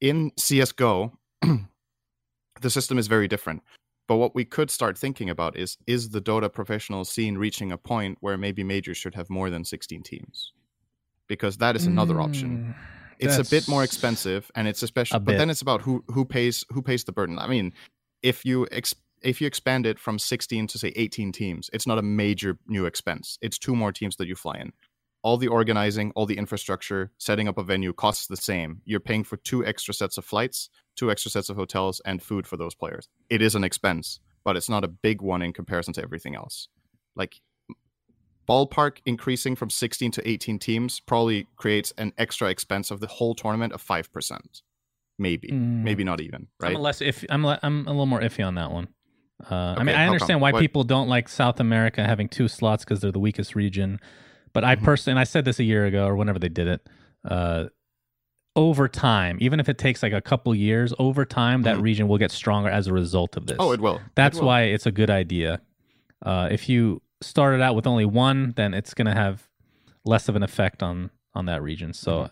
[0.00, 1.12] in CS:GO,
[2.60, 3.62] the system is very different.
[4.08, 7.78] But what we could start thinking about is is the Dota professional scene reaching a
[7.78, 10.52] point where maybe majors should have more than 16 teams?
[11.28, 12.74] Because that is another option.
[12.74, 12.74] Mm,
[13.20, 16.64] It's a bit more expensive and it's especially but then it's about who who pays
[16.72, 17.38] who pays the burden.
[17.38, 17.72] I mean,
[18.22, 21.98] if you ex, if you expand it from 16 to say 18 teams, it's not
[21.98, 23.38] a major new expense.
[23.40, 24.72] It's two more teams that you fly in.
[25.22, 28.80] All the organizing, all the infrastructure, setting up a venue costs the same.
[28.86, 32.46] You're paying for two extra sets of flights, two extra sets of hotels, and food
[32.46, 33.08] for those players.
[33.28, 36.68] It is an expense, but it's not a big one in comparison to everything else.
[37.14, 37.40] Like
[38.48, 43.34] ballpark increasing from 16 to 18 teams probably creates an extra expense of the whole
[43.34, 44.62] tournament of 5%.
[45.18, 45.82] Maybe, Mm.
[45.82, 46.74] maybe not even, right?
[46.74, 48.88] I'm less if I'm I'm a little more iffy on that one.
[49.48, 52.84] Uh, I mean, I understand why What- people don't like South America having two slots
[52.84, 54.00] because they're the weakest region.
[54.52, 54.82] But I Mhm.
[54.84, 56.88] personally, and I said this a year ago or whenever they did it,
[57.24, 57.66] uh,
[58.56, 61.82] over time, even if it takes like a couple years, over time that Mhm.
[61.82, 63.56] region will get stronger as a result of this.
[63.60, 63.96] Oh, it will.
[63.96, 64.46] It That's will.
[64.48, 65.60] why it's a good idea.
[66.20, 69.48] Uh, if you started out with only one, then it's going to have
[70.04, 71.92] less of an effect on on that region.
[71.92, 72.28] So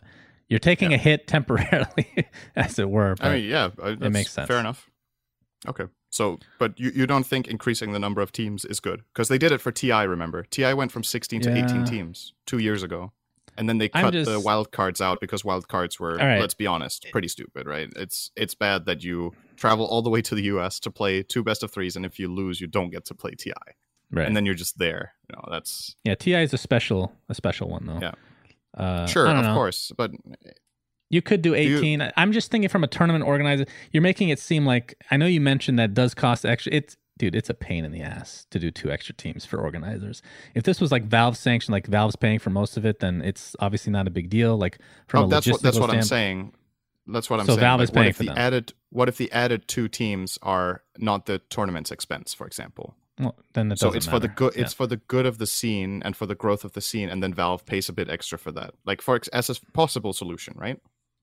[0.48, 0.92] you're taking Mm-hmm.
[0.92, 0.96] Yeah.
[0.96, 3.14] a hit temporarily, as it were.
[3.20, 4.48] I mean, yeah, it makes sense.
[4.48, 4.90] Fair enough.
[5.68, 5.84] Okay.
[6.10, 9.02] So, but you, you don't think increasing the number of teams is good?
[9.12, 10.42] Because they did it for TI, remember?
[10.44, 13.12] TI went from 16 to 18 teams two years ago.
[13.56, 16.40] And then they cut the just- wild cards out because wild cards were, right.
[16.40, 17.92] let's be honest, pretty stupid, right?
[17.96, 21.42] It's it's bad that you travel all the way to the US to play two
[21.42, 23.52] best of threes, and if you lose, you don't get to play TI.
[24.12, 24.26] right.
[24.26, 25.12] And then you're just there.
[25.28, 27.98] You know, that's Yeah, Ti is a special a special one though.
[28.00, 28.12] Yeah.
[28.76, 29.54] Uh, sure, of know.
[29.54, 29.90] course.
[29.96, 30.12] But
[31.10, 32.02] You could do you- 18.
[32.02, 33.66] I I'm just thinking from a tournament organizer.
[33.92, 36.72] You're making it seem like I know you mentioned that does cost extra.
[36.72, 40.22] It's dude, it's a pain in the ass to do two extra teams for organizers.
[40.54, 43.56] If this was like Valve sanctioned, like Valve's paying for most of it, then it's
[43.58, 44.56] obviously not a big deal.
[44.56, 46.52] Like from oh, a that's logistical what that's what I'm saying.
[47.06, 47.56] That's what I'm saying.
[47.56, 47.60] So saying.
[47.60, 48.38] Valve Like, is what paying if for the them.
[48.38, 52.94] added what if the added two teams are not the tournament's expense, for example?
[53.18, 54.34] Well, then it so it's for the matter.
[54.36, 54.62] good Yeah.
[54.62, 57.20] it's for the good of the scene and for the growth of the scene and
[57.20, 60.54] then valve pays a bit extra for that like for ex- as a possible solution
[60.56, 60.78] right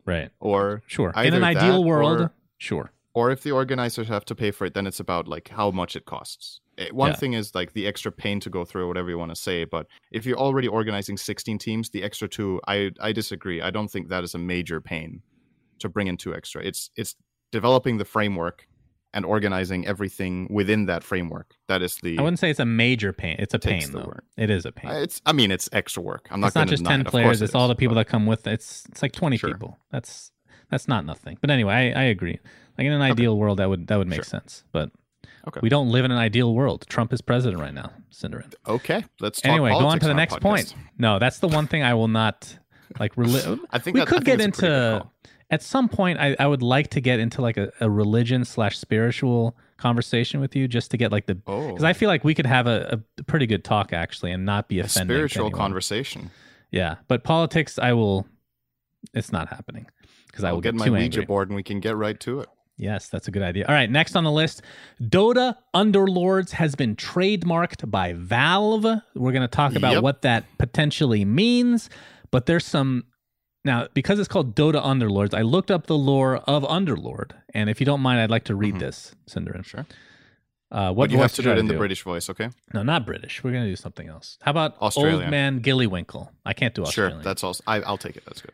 [0.05, 0.29] Right.
[0.39, 1.11] or Sure.
[1.17, 2.91] In an ideal world, or- sure.
[3.13, 5.95] or if the organizers have to pay for it, then it's about like how much
[5.95, 6.61] it costs.
[6.77, 7.15] Eh, One Yeah.
[7.15, 9.63] thing is like the extra pain to go through, whatever you want to say.
[9.63, 13.61] But if you're already organizing 16 teams, the extra two, I I disagree.
[13.61, 15.21] I don't think that is a major pain
[15.79, 16.61] to bring in two extra.
[16.63, 17.15] It's it's
[17.51, 18.67] developing the framework
[19.15, 21.55] and organizing everything within that framework.
[21.67, 22.19] That is the.
[22.19, 23.37] I wouldn't say it's a major pain.
[23.39, 24.05] It's a pain though.
[24.05, 24.25] work.
[24.37, 24.91] It is a pain.
[24.91, 25.21] Uh, It's.
[25.25, 26.27] I mean, it's extra work.
[26.29, 26.47] I'm not.
[26.47, 27.07] it's not just ten it.
[27.07, 27.25] Players.
[27.25, 28.45] course it It's all the people but- that come with.
[28.45, 28.53] it.
[28.53, 29.51] It's it's like twenty Sure.
[29.51, 29.79] people.
[29.91, 30.31] That's
[30.69, 31.37] that's not nothing.
[31.41, 32.37] But anyway, I, I agree.
[32.77, 34.23] Like in an ideal world, that would that would make Sure.
[34.25, 34.63] sense.
[34.71, 34.91] But
[35.47, 35.59] Okay.
[35.63, 36.85] we don't live in an ideal world.
[36.89, 38.51] Trump is president right now, Synderen.
[38.67, 40.41] Okay, let's talk Anyway, go on to the next podcast.
[40.41, 40.75] point.
[40.97, 42.57] No, that's the one thing I will not
[42.99, 43.15] like.
[43.15, 45.07] Reli- I think we that- could think get it's into.
[45.49, 46.19] At some point.
[46.19, 50.55] I, I would like to get into like a, a religion slash spiritual conversation with
[50.55, 53.01] you, just to get like the Oh, because I feel like we could have a,
[53.19, 56.31] a pretty good talk actually, and not be to spiritual conversation.
[56.71, 58.27] Yeah, but politics, I will.
[59.13, 59.85] It's not happening
[60.27, 61.25] because I I'll will get get, my too Ouija angry.
[61.25, 62.49] board and we can get right to it.
[62.77, 63.65] Yes, that's a good idea.
[63.69, 64.61] All right, next on the list,
[65.01, 68.83] Dota Underlords has been trademarked by Valve.
[69.13, 70.03] We're going to talk about Yep.
[70.03, 71.89] what that potentially means,
[72.31, 73.05] but there's some
[73.65, 75.33] now because it's called Dota Underlords.
[75.33, 78.55] I looked up the lore of Underlord, and if you don't mind, I'd like to
[78.55, 78.79] read Mhm.
[78.79, 79.65] this, Synderen.
[79.65, 79.85] Sure.
[80.71, 82.49] Uh, what But you have to do it in the British voice, okay?
[82.73, 83.43] No, not British.
[83.43, 84.37] We're going to do something else.
[84.41, 85.21] How about Australian.
[85.21, 85.29] Old.
[85.31, 86.29] Man Gillywinkle?
[86.45, 87.17] I can't do Australian.
[87.19, 87.63] Sure, that's also.
[87.67, 88.23] I, I'll take it.
[88.25, 88.51] That's good.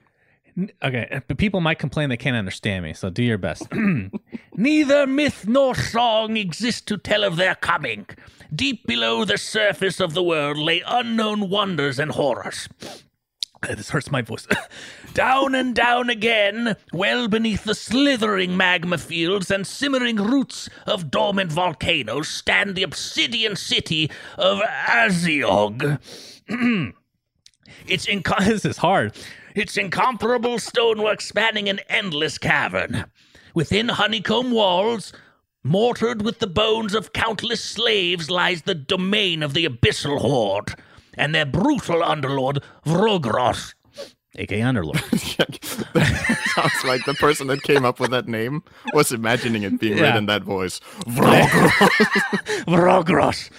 [0.83, 3.67] Okay, but people might complain they can't understand me, so do your best.
[4.55, 8.05] Neither myth nor song exist to tell of their coming.
[8.53, 12.67] Deep below the surface of the world lay unknown wonders and horrors.
[13.67, 14.47] Uh, This hurts my voice.
[15.13, 21.51] down and down again, well beneath the slithering magma fields and simmering roots of dormant
[21.51, 25.99] volcanoes, stand the obsidian city of Aziyog.
[27.87, 29.15] Its inco- this is hard.
[29.55, 33.05] Its incomparable stonework spanning an endless cavern.
[33.53, 35.11] Within honeycomb walls,
[35.63, 40.73] mortared with the bones of countless slaves, lies the domain of the abyssal horde,
[41.17, 43.73] and their brutal underlord, Vrogros,
[44.35, 44.99] aka Underlord.
[46.55, 50.15] Sounds like the person that came up with that name was imagining it being read
[50.15, 50.79] in that voice.
[51.05, 52.65] Vrogros.
[52.65, 53.49] Vrogros.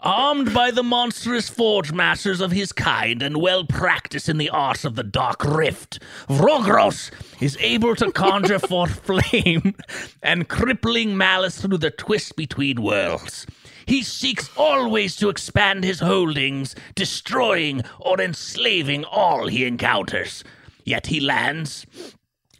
[0.00, 4.84] Armed by the monstrous forge masters of his kind and well practiced in the arts
[4.84, 7.10] of the Dark Rift, Vrogros
[7.42, 9.74] is able to conjure forth flame
[10.22, 13.44] and crippling malice through the twist between worlds.
[13.88, 20.44] He seeks always to expand his holdings, destroying or enslaving all he encounters.
[20.84, 21.86] Yet he lands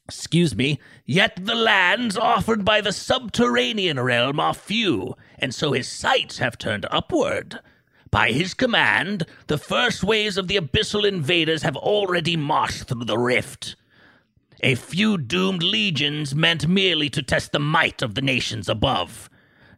[0.07, 5.87] excuse me, yet the lands offered by the subterranean realm are few, and so his
[5.87, 7.61] sights have turned upward.
[8.11, 13.19] By his command, the first waves of the abyssal invaders have already marched through the
[13.19, 13.77] rift.
[14.63, 19.29] A few doomed legions meant merely to test the might of the nations above.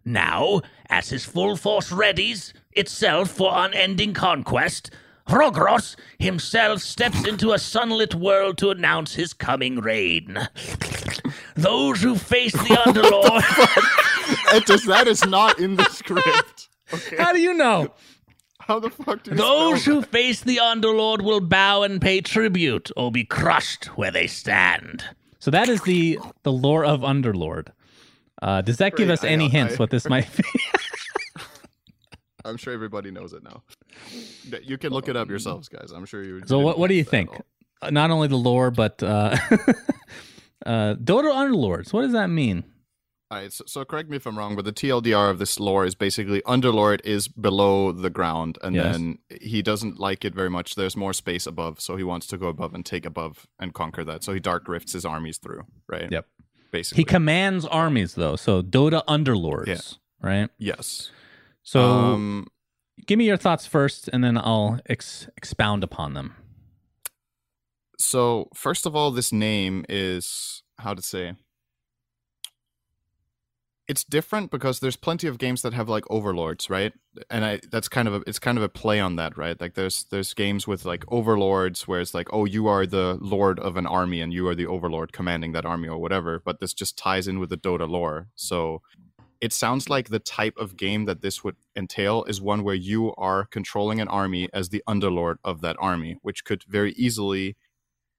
[0.04, 4.90] Now, as his full force readies itself for unending conquest,
[5.28, 10.48] Vrogros himself steps into a sunlit world to announce his coming reign.
[11.54, 14.56] Those who face the Underlord.
[14.56, 16.68] It does that is not in the script.
[16.92, 17.16] Okay.
[17.16, 17.92] How do you know?
[18.60, 22.20] How the fuck do you Those spell who face the Underlord will bow and pay
[22.20, 25.04] tribute or be crushed where they stand.
[25.38, 27.68] So that is the the lore of Underlord.
[28.42, 30.42] Uh, does that give us any know, hints I- what this might be?
[32.44, 33.62] I'm sure everybody knows it now.
[34.62, 35.90] You can look it up yourselves, guys.
[35.94, 36.42] I'm sure you.
[36.46, 37.30] So what what do you catch that at think?
[37.82, 37.88] all.
[37.88, 39.36] Uh, Not only the lore, but uh,
[40.66, 41.92] uh, Dota Underlords.
[41.92, 42.64] What does that mean?
[43.30, 45.84] All right, so, so correct me if I'm wrong, but the TLDR of this lore
[45.84, 48.96] is basically Underlord is below the ground, and Yes.
[48.96, 50.74] then he doesn't like it very much.
[50.74, 54.02] There's more space above, so he wants to go above and take above and conquer
[54.02, 54.24] that.
[54.24, 56.10] So he dark rifts his armies through, right?
[56.10, 56.26] Yep.
[56.70, 58.36] Basically, He commands armies though.
[58.36, 59.80] So Dota Underlords, Yeah.
[60.22, 60.50] right?
[60.58, 61.10] yes.
[61.62, 62.46] So um,
[63.06, 66.34] give me your thoughts first, and then I'll ex- expound upon them.
[67.98, 71.34] so first of all, this name is how to say.
[73.90, 76.92] It's different because there's plenty of games that have like overlords, right?
[77.28, 79.60] And I that's kind of a it's kind of a play on that, right?
[79.60, 83.58] Like there's there's games with like overlords where it's like, oh, you are the lord
[83.58, 86.40] of an army and you are the overlord commanding that army or whatever.
[86.44, 88.28] But this just ties in with the Dota lore.
[88.36, 88.80] So
[89.40, 93.12] it sounds like the type of game that this would entail is one where you
[93.16, 97.56] are controlling an army as the underlord of that army, which could very easily,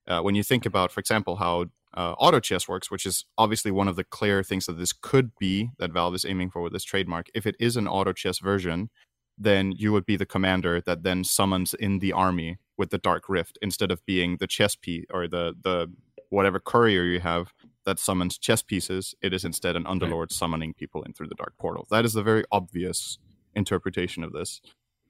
[0.05, 3.71] uh, when you think about, for example, how uh, auto chess works, which is obviously
[3.71, 6.73] one of the clear things that this could be that Valve is aiming for with
[6.73, 7.27] this trademark.
[7.33, 8.89] If it is an auto chess version,
[9.37, 13.27] then you would be the commander that then summons in the army with the Dark
[13.27, 15.91] Rift instead of being the chess piece or the the
[16.29, 17.53] whatever courier you have
[17.85, 21.53] that summons chess pieces, it is instead an underlord summoning people in through the dark
[21.59, 21.85] portal.
[21.91, 23.17] That is the very obvious
[23.53, 24.61] interpretation of this.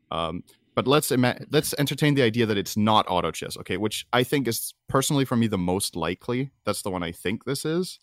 [0.09, 0.43] Um,
[0.75, 3.77] but let's ima- let's entertain the idea that it's not auto chess, okay?
[3.77, 6.51] Which I think is personally for me the most likely.
[6.65, 7.99] That's the one I think this is.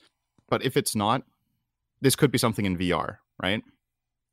[0.49, 1.23] But if it's not,
[2.01, 3.63] this could be something in VR, right?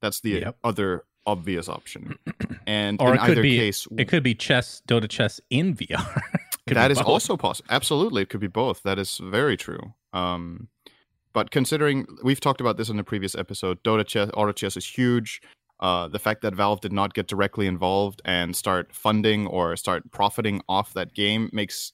[0.02, 0.58] That's the Yep.
[0.63, 2.17] other obvious option.
[2.67, 6.21] And Or in either be case, it could be chess, Dota chess in VR.
[6.67, 7.08] That is both.
[7.08, 7.67] also possible.
[7.69, 8.82] Absolutely, it could be both.
[8.82, 9.93] That is very true.
[10.13, 10.67] Um,
[11.32, 14.84] but considering we've talked about this in the previous episode, Dota chess, auto chess is
[14.88, 15.41] huge.
[15.80, 20.10] Uh, the fact that Valve did not get directly involved and start funding or start
[20.12, 21.92] profiting off that game makes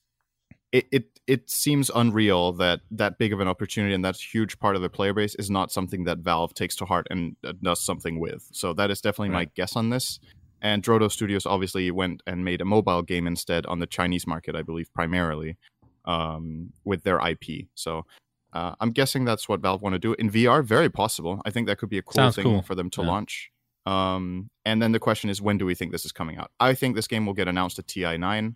[0.72, 4.60] it, it it seems unreal that that big of an opportunity and that's a huge
[4.60, 7.54] part of the player base is not something that Valve takes to heart and uh,
[7.62, 8.48] does something with.
[8.52, 10.20] So that is definitely my guess on this.
[10.62, 14.56] And Drodo Studios obviously went and made a mobile game instead on the Chinese market,
[14.56, 15.58] I believe, primarily
[16.06, 17.68] um, with their IP.
[17.74, 18.06] So
[18.54, 20.64] uh, I'm guessing that's what Valve want to do in VR.
[20.64, 21.42] Very possible.
[21.46, 22.62] I think that could be a cool Sounds thing cool.
[22.62, 23.08] for them to Yeah.
[23.08, 23.51] launch.
[23.86, 26.52] Um, and then the question is, when do we think this is coming out?
[26.60, 28.56] I think this game will get announced at TI9.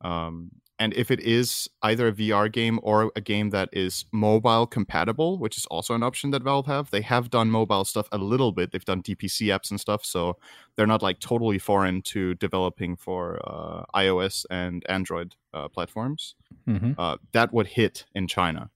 [0.00, 4.66] Um, and if it is either a VR game or a game that is mobile
[4.66, 8.18] compatible, which is also an option that Valve have, they have done mobile stuff a
[8.18, 8.72] little bit.
[8.72, 10.36] They've done DPC apps and stuff, so
[10.74, 16.34] they're not like totally foreign to developing for uh, iOS and Android uh, platforms.
[16.68, 16.96] Mhm.
[16.98, 18.70] Uh, that would hit in China,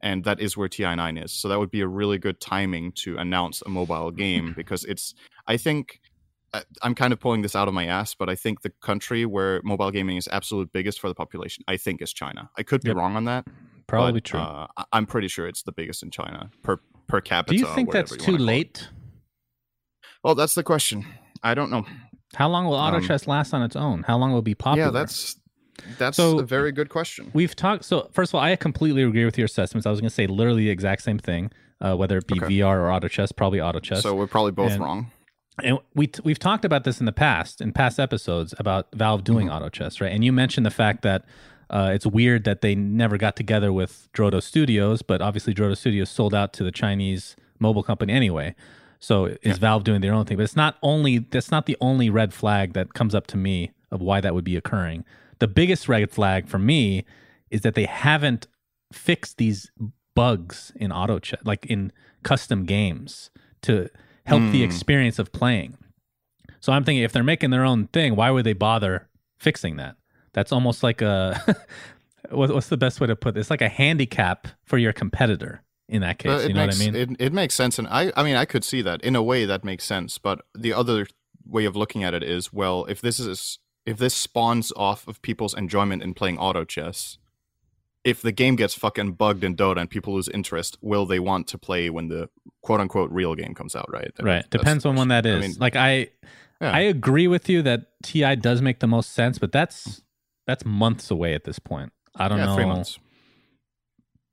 [0.00, 1.32] and that is where TI9 is.
[1.32, 5.14] So that would be a really good timing to announce a mobile game because it's.
[5.46, 6.00] I think
[6.82, 9.60] I'm kind of pulling this out of my ass, but I think the country where
[9.62, 12.50] mobile gaming is absolute biggest for the population, I think, is China.
[12.58, 12.96] I could be Yep.
[12.96, 13.46] wrong on that.
[13.86, 14.40] Probably but, true.
[14.40, 17.52] Uh, I'm pretty sure it's the biggest in China per per capita.
[17.54, 18.52] Do you think that's you too wanna call it.
[18.52, 18.88] late?
[20.22, 21.06] Well, that's the question.
[21.42, 21.84] I don't know.
[22.34, 24.04] How long will auto Um, chess last on its own?
[24.04, 24.86] How long will it be popular?
[24.88, 25.36] Yeah, that's
[25.98, 27.30] that's So- a very good question.
[27.32, 27.84] We've talked.
[27.84, 29.86] So first of all, I completely agree with your assessments.
[29.86, 32.46] I was going to say literally the exact same thing, uh, whether it be Okay.
[32.60, 33.32] VR or auto chess.
[33.32, 34.02] Probably auto chess.
[34.02, 35.10] So we're probably both And- wrong.
[35.62, 39.24] and we t- we've talked about this in the past in past episodes about Valve
[39.24, 39.56] doing Mm-hmm.
[39.56, 40.12] auto chess, right?
[40.12, 41.24] And you mentioned the fact that
[41.68, 46.10] uh, it's weird that they never got together with Drodo Studios, but obviously Drodo Studios
[46.10, 48.56] sold out to the Chinese mobile company anyway.
[48.98, 50.36] So is Valve doing their own thing?
[50.36, 53.70] But it's not only that's not the only red flag that comes up to me
[53.92, 55.04] of why that would be occurring.
[55.40, 57.04] The biggest red flag for me
[57.50, 58.46] is that they haven't
[58.92, 59.70] fixed these
[60.14, 63.30] bugs in auto chess, like in custom games,
[63.62, 63.88] to
[64.26, 64.64] help the Hmm.
[64.64, 65.76] experience of playing.
[66.60, 69.96] So I'm thinking if they're making their own thing, why would they bother fixing that?
[70.32, 71.56] That's almost like a
[72.30, 73.50] what's the best way to put this?
[73.50, 76.44] Like a handicap for your competitor in that case.
[76.44, 77.10] Uh, you know makes, what I mean?
[77.12, 79.46] It, it makes sense, and I I mean I could see that in a way
[79.46, 80.18] that makes sense.
[80.18, 81.06] But the other
[81.46, 85.22] way of looking at it is, well, if this is if this spawns off of
[85.22, 87.18] people's enjoyment in playing auto chess,
[88.04, 91.46] if the game gets fucking bugged in Dota and people lose interest, will they want
[91.48, 92.28] to play when the
[92.62, 93.90] quote unquote real game comes out?
[93.90, 94.14] Right.
[94.16, 94.50] That- right.
[94.50, 95.36] Depends on when that is.
[95.36, 96.08] I mean, like I
[96.60, 96.72] yeah.
[96.72, 100.02] I agree with you that TI does make the most sense, but that's
[100.46, 101.92] that's months away at this point.
[102.14, 102.54] I don't yeah, know.
[102.54, 102.98] three months.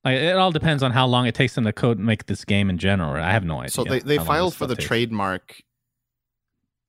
[0.03, 2.69] Like, it all depends on how long it takes them to code make this game
[2.69, 3.21] in general.
[3.21, 3.71] I have no idea.
[3.71, 4.87] So they, they filed for the takes.
[4.87, 5.61] trademark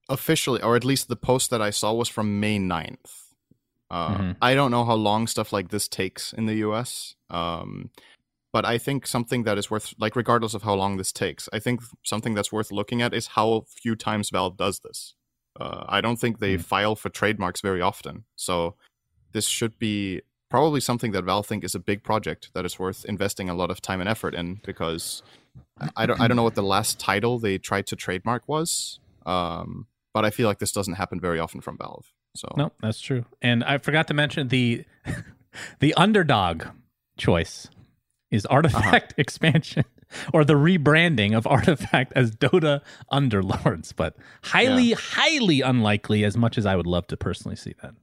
[0.08, 3.34] officially, or at least the post that I saw was from May 9th.
[3.90, 4.36] Uh, Mhm.
[4.42, 7.14] I don't know how long stuff like this takes in the US.
[7.30, 7.90] Um,
[8.52, 11.58] but I think something that is worth, like, regardless of how long this takes, I
[11.58, 15.14] think something that's worth looking at is how few times Valve does this.
[15.60, 16.64] Uh, I don't think they Mhm.
[16.64, 18.24] file for trademarks very often.
[18.36, 18.76] So
[19.32, 23.04] this should be probably something that Valve think is a big project that is worth
[23.04, 25.22] investing a lot of time and effort in because
[25.78, 29.00] I- I don't I don't know what the last title they tried to trademark was.
[29.26, 32.12] Um, but I feel like this doesn't happen very often from Valve.
[32.36, 33.24] So No, that's true.
[33.42, 34.84] And I forgot to mention the
[35.80, 36.64] the underdog
[37.16, 37.68] choice
[38.30, 39.14] is artifact Uh-huh.
[39.20, 39.84] expansion
[40.32, 42.80] or the rebranding of artifact as Dota
[43.12, 47.94] Underlords, but highly, highly unlikely as much as I would love to personally see that.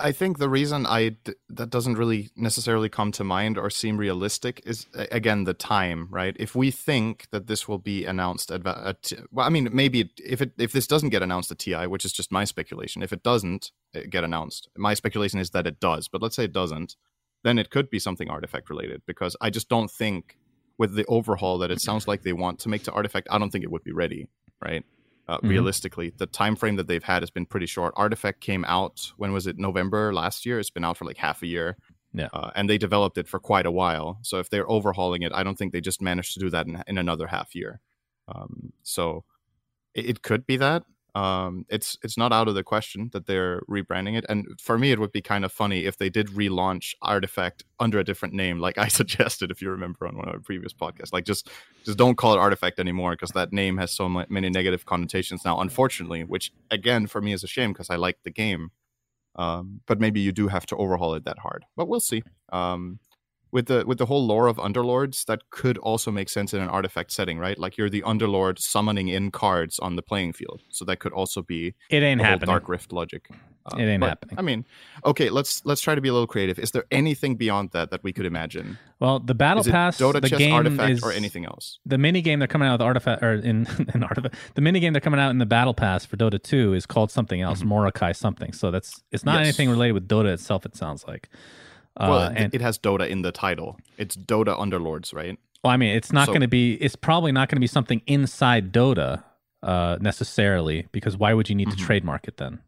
[0.00, 3.96] I think the reason I d- that doesn't really necessarily come to mind or seem
[3.96, 6.36] realistic is again the time, right?
[6.38, 10.40] If we think that this will be announced at, at well, I mean, maybe if
[10.40, 13.22] it if this doesn't get announced at TI, which is just my speculation, if it
[13.22, 16.08] doesn't uh, get announced, my speculation is that it does.
[16.08, 16.96] But let's say it doesn't,
[17.44, 20.36] then it could be something artifact related because I just don't think
[20.78, 23.50] with the overhaul that it sounds like they want to make to artifact, I don't
[23.50, 24.28] think it would be ready,
[24.62, 24.84] right?
[25.30, 25.48] Uh, Mhm.
[25.50, 27.94] Realistically, the time frame that they've had has been pretty short.
[27.96, 29.56] Artifact came out when was it?
[29.58, 30.58] November last year.
[30.58, 31.76] It's been out for like half a year.
[32.12, 32.28] Yeah.
[32.32, 34.18] uh, and they developed it for quite a while.
[34.22, 36.82] So if they're overhauling it, I don't think they just managed to do that in,
[36.88, 37.80] in another half year.
[38.26, 39.24] Um, so
[39.94, 40.82] it, it could be that.
[41.14, 44.24] Um, it's it's not out of the question that they're rebranding it.
[44.28, 47.98] And for me, it would be kind of funny if they did relaunch Artifact under
[47.98, 51.12] a different name, like I suggested, if you remember on one of our previous podcasts.
[51.12, 51.50] Like just
[51.84, 55.60] just don't call it Artifact anymore because that name has so many negative connotations now.
[55.60, 58.70] Unfortunately, which again for me is a shame because I like the game.
[59.36, 61.64] Um, but maybe you do have to overhaul it that hard.
[61.76, 62.22] But we'll see.
[62.52, 62.98] Um,
[63.52, 66.68] with the with the whole lore of underlords that could also make sense in an
[66.68, 67.58] artifact setting right?
[67.58, 70.62] Like you're the underlord summoning in cards on the playing field.
[70.68, 72.48] So that could also be it ain't happening.
[72.48, 73.28] Dark rift logic.
[73.66, 74.38] Uh, it ain't but, happening.
[74.38, 74.64] I mean
[75.04, 76.58] okay let's let's try to be a little creative.
[76.58, 78.78] Is there anything beyond that that we could imagine?
[79.00, 81.78] Well the battle pass Dota the chess game artifact is, or anything else?
[81.84, 84.92] the mini game they're coming out with artifact or in, in artifact the mini game
[84.92, 87.72] they're coming out in the battle pass for dota 2 is called something else mm-hmm.
[87.72, 88.52] morokai something.
[88.52, 89.48] So that's it's not yes.
[89.48, 91.28] anything related with dota itself it sounds like
[92.08, 93.78] well, uh, and, it has Dota in the title.
[93.98, 95.38] It's Dota Underlords, right?
[95.62, 96.74] Well, I mean, it's not so, going to be.
[96.74, 99.22] It's probably not going to be something inside Dota
[99.62, 101.78] uh, necessarily, because why would you need mm-hmm.
[101.78, 102.60] to trademark it then?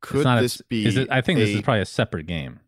[0.00, 0.86] Could this a, be?
[0.86, 2.60] Is it, I think a, this is probably a separate game.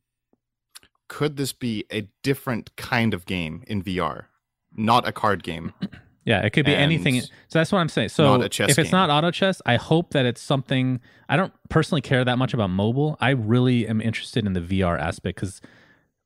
[1.09, 4.27] Could this be a different kind of game in VR,
[4.75, 5.75] not a card game?
[6.25, 7.21] Yeah, it could be anything.
[7.21, 8.09] So that's what I'm saying.
[8.09, 8.91] So if it's game.
[8.91, 11.01] not auto chess, I hope that it's something.
[11.29, 13.17] I don't personally care that much about mobile.
[13.21, 15.61] I really am interested in the VR aspect because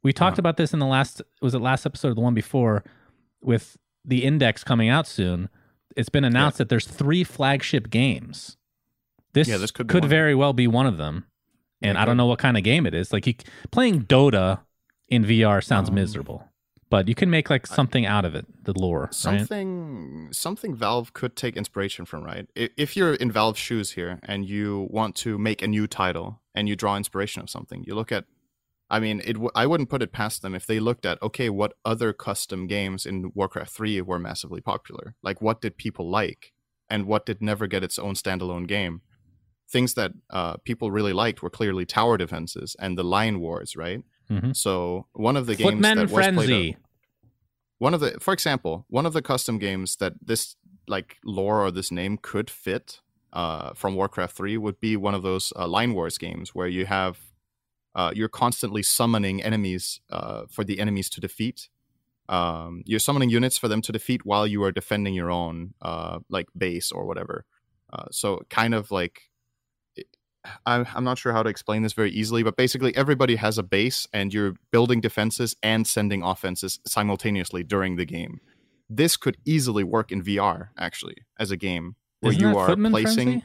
[0.03, 0.41] we talked uh-huh.
[0.41, 1.21] about this in the last.
[1.43, 2.85] Was it last episode or the one before?
[3.41, 5.49] With the index coming out soon,
[5.97, 6.59] it's been announced yeah.
[6.59, 8.57] that there's three flagship games.
[9.33, 11.27] This, yeah, this could, could very well be one of them,
[11.83, 13.13] and I don't know what kind of game it is.
[13.13, 13.35] Like you,
[13.71, 14.61] playing Dota
[15.09, 16.49] in VR sounds um, miserable
[16.91, 20.35] but you can make like something out of it the lore something right?
[20.35, 22.47] something valve could take inspiration from right?
[22.55, 26.69] If you're in valve's shoes here and you want to make a new title and
[26.69, 28.25] you draw inspiration of something you look at
[28.91, 31.49] i mean it w- I wouldn't put it past them if they looked at okay
[31.51, 35.15] what other custom games in warcraft 3 were massively popular?
[35.23, 36.53] Like what did people like?
[36.91, 39.03] And what did never get its own standalone game?
[39.71, 44.03] Things that uh, people really liked were clearly tower defenses and the line wars right
[44.31, 44.53] Mm-hmm.
[44.53, 46.37] So one of the games Footman that Frenzy.
[46.37, 46.77] was played,
[47.79, 50.57] one of the, for example, one of the custom games that this
[50.87, 53.01] like lore or this name could fit
[53.33, 56.87] uh, from Warcraft Three would be one of those uh, Line Wars games where you
[56.87, 57.19] have
[57.95, 61.69] uh, you're constantly summoning enemies uh, for the enemies to defeat.
[62.29, 66.19] Um, you're summoning units for them to defeat while you are defending your own uh,
[66.29, 67.45] like base or whatever.
[67.91, 69.28] Uh, so kind of like
[70.67, 74.07] I'm not sure how to explain this very easily, but basically everybody has a base
[74.13, 78.41] and you're building defenses and sending offenses simultaneously during the game.
[78.89, 82.93] This could easily work in VR actually as a game where Isn't you are Footman
[82.93, 83.45] placing Frenzy?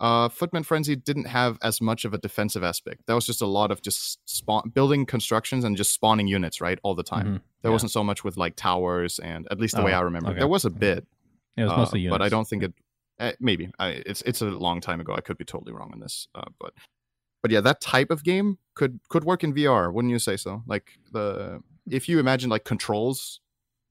[0.00, 3.02] uh Footman Frenzy didn't have as much of a defensive aspect.
[3.06, 6.78] That was just a lot of just spawn building constructions and just spawning units, right?
[6.82, 7.26] All the time.
[7.26, 7.36] Mm-hmm.
[7.62, 7.70] There yeah.
[7.70, 10.30] wasn't so much with like towers and at least the oh, way I remember.
[10.30, 10.40] Okay.
[10.40, 11.06] There was a bit.
[11.56, 12.18] It was mostly uh, units.
[12.18, 12.72] But I don't think it
[13.18, 15.14] uh, maybe I, it's it's a long time ago.
[15.14, 16.74] I could be totally wrong on this, uh, but
[17.42, 19.92] but yeah, that type of game could could work in VR.
[19.92, 20.62] Wouldn't you say so?
[20.66, 21.60] Like the
[21.90, 23.40] if you imagine like controls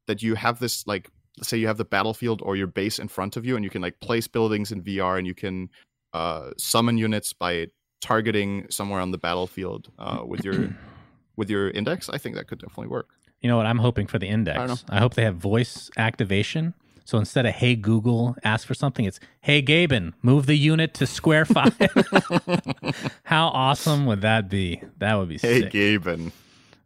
[0.07, 1.09] that you have this like
[1.41, 3.81] say you have the battlefield or your base in front of you, and you can
[3.81, 5.69] like place buildings in VR, and you can
[6.13, 7.67] uh, summon units by
[8.01, 10.69] targeting somewhere on the battlefield uh, with your
[11.35, 12.09] with your index.
[12.09, 13.09] I think that could definitely work.
[13.41, 13.65] You know what?
[13.65, 14.83] I'm hoping for the index.
[14.89, 16.73] I, I hope they have voice activation
[17.05, 21.07] so instead of "Hey Google, ask for something," it's "Hey Gaben, move the unit to
[21.07, 21.75] square five.
[23.23, 24.81] How awesome would that be?
[24.99, 25.71] That would be hey sick.
[25.71, 26.31] Gaben.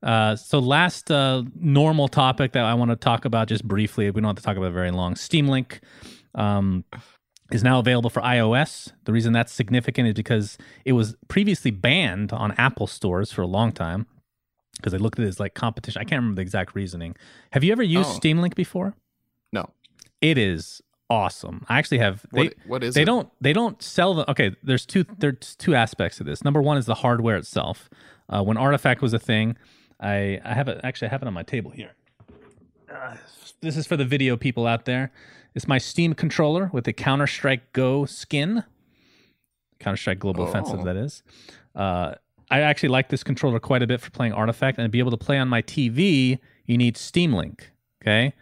[0.04, 4.10] Uh, so last uh, normal topic that I want to talk about just briefly.
[4.12, 5.16] We don't have to talk about it very long.
[5.16, 5.82] Steam Link
[6.36, 6.84] um,
[7.52, 8.92] is now available for iOS.
[9.06, 13.48] The reason that's significant is because it was previously banned on Apple stores for a
[13.48, 14.06] long time
[14.78, 16.00] because they looked at it as like competition.
[16.00, 17.16] I can't remember the exact reasoning.
[17.54, 18.14] Have you ever used oh.
[18.14, 18.94] Steam Link before?
[20.26, 21.64] It is awesome.
[21.70, 23.06] I actually have they what, what is they it?
[23.06, 24.56] don't they don't sell the okay.
[24.64, 26.44] There's two there's two aspects to this.
[26.44, 27.92] Number one is the hardware itself.
[28.28, 29.56] Uh, when Artifact was a thing,
[30.00, 31.92] I I have it actually I have it on my table here.
[32.92, 33.18] Uh,
[33.62, 35.12] this is for the video people out there.
[35.54, 38.64] It's my Steam controller with the Counter Strike Go skin.
[39.80, 40.48] Counter Strike Global oh.
[40.48, 41.22] Offensive, that is.
[41.76, 42.16] Uh,
[42.50, 45.12] I actually like this controller quite a bit for playing Artifact, and to be able
[45.12, 47.72] to play on my TV, you need Steam Link.
[48.02, 48.34] Okay,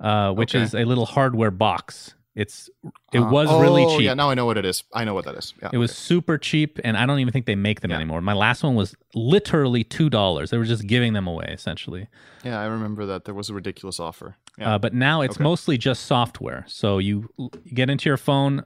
[0.00, 0.64] uh, which okay.
[0.64, 2.14] is a little hardware box.
[2.34, 2.70] It's
[3.12, 4.02] it uh, was oh, really cheap.
[4.02, 4.84] Yeah, now I know what it is.
[4.92, 5.54] I know what that is.
[5.60, 7.96] Yeah, it was super cheap, and I don't even think they make them yeah.
[7.96, 8.20] anymore.
[8.20, 10.50] My last one was literally two dollars.
[10.50, 12.06] They were just giving them away essentially.
[12.44, 14.36] Yeah, I remember that there was a ridiculous offer.
[14.56, 14.74] Yeah.
[14.74, 15.42] Uh, but now it's okay.
[15.42, 16.64] mostly just software.
[16.68, 18.64] So you, you get into your phone,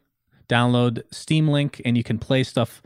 [0.50, 2.82] download Steam Link, and you can play stuff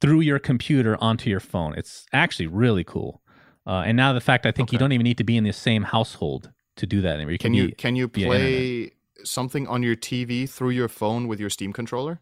[0.00, 1.74] through your computer onto your phone.
[1.76, 3.22] It's actually really cool.
[3.66, 4.74] Uh, and now the fact I think okay.
[4.74, 7.32] you don't even need to be in the same household to do that anymore.
[7.32, 8.92] You can, can you can you play
[9.24, 12.20] something on your TV through your phone with your Steam controller?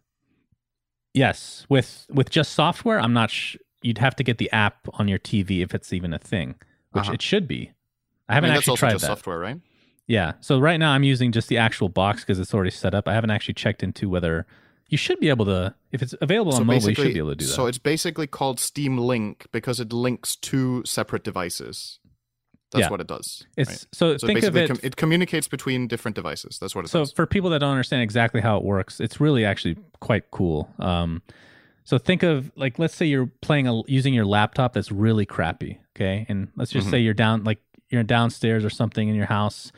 [1.15, 3.31] Yes, with with just software, I'm not.
[3.31, 6.55] Sh- you'd have to get the app on your TV if it's even a thing,
[6.93, 7.13] which Uh-huh.
[7.15, 7.73] it should be.
[8.29, 9.07] I I haven't mean, that's actually also tried just that.
[9.09, 9.61] software, right?
[10.07, 10.33] Yeah.
[10.41, 13.09] So right now I'm using just the actual box because it's already set up.
[13.09, 14.47] I haven't actually checked into whether
[14.89, 17.37] you should be able to, if it's available on mobile, you should be able to
[17.37, 17.53] do that.
[17.53, 21.99] So it's basically called Steam Link because it links two separate devices.
[22.73, 22.91] That's Yeah.
[22.91, 23.45] what it does.
[23.57, 23.87] it's right?
[23.93, 24.69] so, So think of basically, it.
[24.69, 26.59] com- it communicates between different devices.
[26.59, 27.11] That's what it so does.
[27.11, 30.69] So for people that don't understand exactly how it works, it's really actually quite cool.
[30.79, 31.23] Um,
[31.85, 35.79] so think of like let's say you're playing a, using your laptop that's really crappy,
[35.97, 36.91] okay, and let's just Mhm.
[36.91, 37.61] say you're down like
[37.91, 39.71] you're downstairs or something in your house,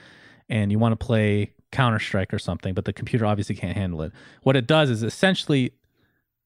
[0.49, 4.03] and you want to play Counter Strike or something, but the computer obviously can't handle
[4.03, 4.12] it.
[4.45, 5.72] What it does is essentially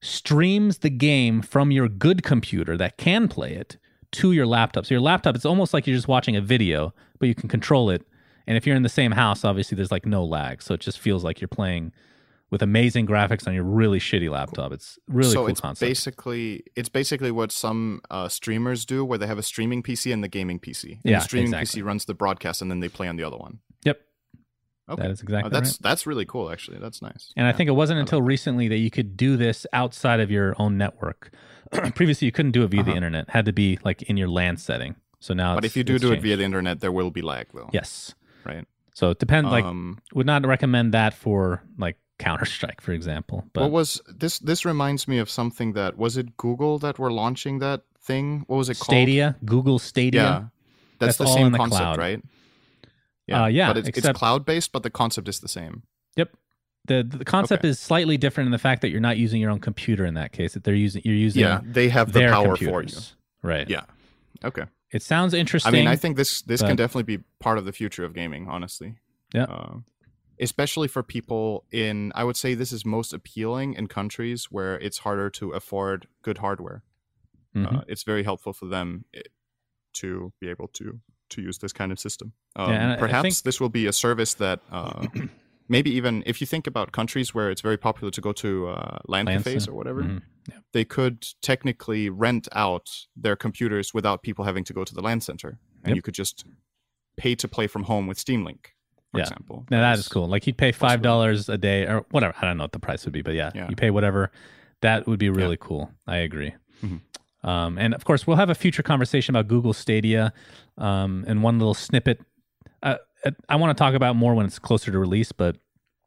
[0.00, 3.76] streams the game from your good computer that can play it
[4.12, 4.86] to your laptop.
[4.86, 7.90] So your laptop, it's almost like you're just watching a video, but you can control
[7.90, 8.02] it.
[8.46, 10.62] And if you're in the same house, obviously there's like no lag.
[10.62, 11.92] So it just feels like you're playing
[12.50, 14.72] with amazing graphics on your really shitty laptop.
[14.72, 15.88] It's really so cool it's concept.
[15.88, 20.24] basically it's basically what some uh, streamers do, where they have a streaming PC and
[20.24, 20.92] the gaming PC.
[20.92, 21.82] And Yeah, the streaming exactly.
[21.82, 23.58] PC runs the broadcast, and then they play on the other one.
[24.88, 25.78] Okay, That is exactly that's right.
[25.82, 26.50] that's really cool.
[26.50, 27.32] Actually, that's nice.
[27.36, 30.54] And I think it wasn't until recently that you could do this outside of your
[30.58, 31.30] own network.
[31.94, 32.96] Previously, you couldn't do it via the Uh-huh.
[32.96, 34.96] internet; it had to be like in your LAN setting.
[35.20, 37.48] So now, But if you do do it via the internet, there will be lag,
[37.52, 37.68] though.
[37.72, 38.14] yes,
[38.44, 38.64] Right.
[38.94, 39.50] so it depends.
[39.50, 43.44] Like, um, would not recommend that for like Counter Strike, for example.
[43.52, 44.38] But what was this?
[44.38, 48.44] This reminds me of something that was it Google that were launching that thing.
[48.46, 48.86] What was it called?
[48.96, 50.22] Stadia, Google Stadia.
[50.22, 50.38] Yeah,
[50.98, 51.98] that's, That's the all same in the concept, cloud.
[51.98, 52.22] right?
[53.30, 55.82] Uh, yeah, but it's, it's cloud based, but the concept is the same.
[56.16, 56.36] Yep.
[56.86, 57.68] The the concept Okay.
[57.68, 60.32] is slightly different in the fact that you're not using your own computer in that
[60.32, 60.54] case.
[60.54, 62.96] That they're using you're using Yeah, they have the power for you.
[63.42, 63.68] Right.
[63.68, 63.84] Yeah.
[64.44, 64.64] Okay.
[64.90, 65.74] It sounds interesting.
[65.74, 68.14] I mean, I think this this but- can definitely be part of the future of
[68.14, 68.48] gaming.
[68.48, 68.94] Honestly.
[69.34, 69.44] Yeah.
[69.44, 69.74] Uh,
[70.40, 74.98] especially for people in, I would say this is most appealing in countries where it's
[74.98, 76.84] harder to afford good hardware.
[77.54, 77.78] Mhm.
[77.78, 79.22] Uh, it's very helpful for them eh,
[79.94, 81.00] to be able to
[81.30, 82.32] to use this kind of system.
[82.56, 84.60] Um, I perhaps think- this will be a service that.
[84.70, 85.06] Uh,
[85.70, 88.98] Maybe even if you think about countries where it's very popular to go to uh,
[89.06, 90.22] LAN LAN cafes or whatever, Mhm.
[90.72, 95.20] they could technically rent out their computers without people having to go to the LAN
[95.20, 95.96] center, and Yep.
[95.96, 96.46] you could just
[97.18, 98.74] pay to play from home with Steam Link,
[99.12, 99.24] for Yeah.
[99.24, 99.66] example.
[99.70, 100.26] Now That's- cool.
[100.26, 102.34] Like you'd pay five dollars a day or whatever.
[102.40, 103.68] I don't know what the price would be, but yeah, Yeah.
[103.68, 104.30] you pay whatever.
[104.80, 105.92] That would be really cool.
[106.06, 106.54] I agree.
[106.82, 107.00] Mhm.
[107.44, 110.32] Um, and of course, we'll have a future conversation about Google Stadia
[110.76, 112.20] um, and one little snippet.
[112.82, 112.96] Uh,
[113.48, 115.56] I want to talk about more when it's closer to release, but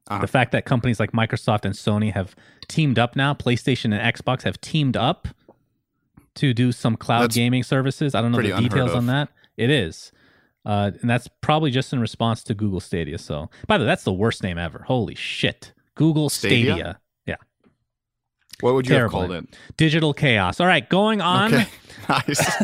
[0.07, 0.19] Uh-huh.
[0.19, 2.35] the fact that companies like Microsoft and Sony have
[2.67, 5.27] teamed up now, PlayStation and Xbox have teamed up
[6.35, 8.15] to do some cloud That's gaming services.
[8.15, 9.29] I don't know the details on that.
[9.57, 10.11] It is.
[10.65, 13.17] Uh, and that's probably just in response to Google Stadia.
[13.17, 14.83] So, by the way, that's the worst name ever.
[14.87, 15.73] Holy shit.
[15.95, 16.73] Google Stadia?
[16.73, 16.99] Stadia.
[18.61, 19.21] What would you Terrible.
[19.21, 19.57] have called it?
[19.77, 20.59] Digital chaos.
[20.59, 21.53] All right, going on.
[21.53, 21.67] Okay,
[22.09, 22.63] nice.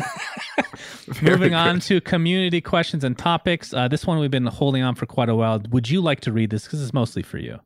[1.22, 3.72] Moving on to community questions and topics.
[3.72, 5.60] Uh, this one we've been holding on for quite a while.
[5.70, 6.64] Would you like to read this?
[6.64, 7.58] Because it's mostly for you.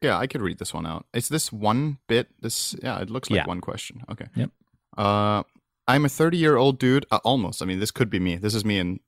[0.00, 1.06] Yeah, I could read this one out.
[1.12, 2.28] Is this one bit?
[2.40, 3.46] This yeah, it looks like Yeah.
[3.46, 4.02] one question.
[4.10, 4.26] Okay.
[4.36, 4.50] Yep.
[4.96, 5.42] Uh,
[5.86, 7.04] I'm a 30 year old dude.
[7.10, 7.62] Uh, almost.
[7.62, 8.36] I mean, this could be me.
[8.36, 9.00] This is me in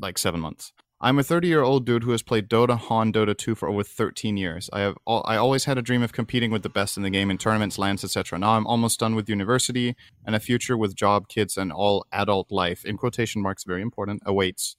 [0.00, 0.72] like seven months.
[1.02, 3.82] I'm a 30 year old dude who has played Dota, Han, Dota 2 for over
[3.82, 4.68] 13 years.
[4.70, 7.30] I have I always had a dream of competing with the best in the game
[7.30, 8.38] in tournaments, LANs, etc.
[8.38, 9.96] Now I'm almost done with university
[10.26, 12.84] and a future with job, kids, and all adult life.
[12.84, 14.22] In quotation marks, very important.
[14.26, 14.76] Awaits.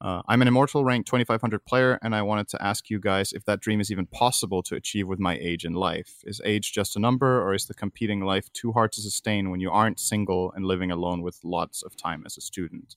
[0.00, 3.44] Uh, I'm an immortal rank 2500 player, and I wanted to ask you guys if
[3.44, 6.24] that dream is even possible to achieve with my age in life.
[6.24, 9.60] Is age just a number, or is the competing life too hard to sustain when
[9.60, 12.96] you aren't single and living alone with lots of time as a student?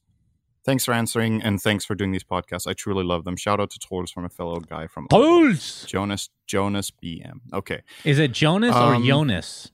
[0.66, 2.66] Thanks for answering, and thanks for doing these podcasts.
[2.66, 3.36] I truly love them.
[3.38, 5.86] Shout out to Trolls from a fellow guy from Pulse!
[5.86, 7.40] Jonas Jonas BM.
[7.54, 9.72] Okay, Is it Jonas or Um, Jonas?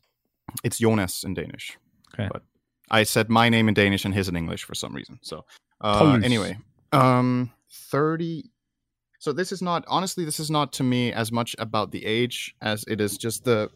[0.66, 1.78] it's Jonas in Danish.
[2.14, 2.28] Okay.
[2.32, 2.44] But
[2.90, 5.18] I said my name in Danish and his in English for some reason.
[5.22, 5.46] So
[5.80, 6.58] uh, anyway,
[6.92, 8.52] um, thirty.
[9.20, 10.26] So this is not honestly.
[10.26, 13.70] This is not to me as much about the age as it is just the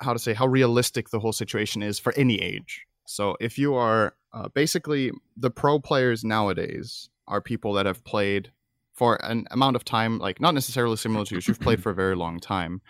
[0.00, 2.86] how to say how realistic the whole situation is for any age.
[3.06, 8.50] So if you are uh, basically the pro players nowadays are people that have played
[8.92, 11.40] for an amount of time, like not necessarily similar to you.
[11.46, 12.80] You've played for a very long time,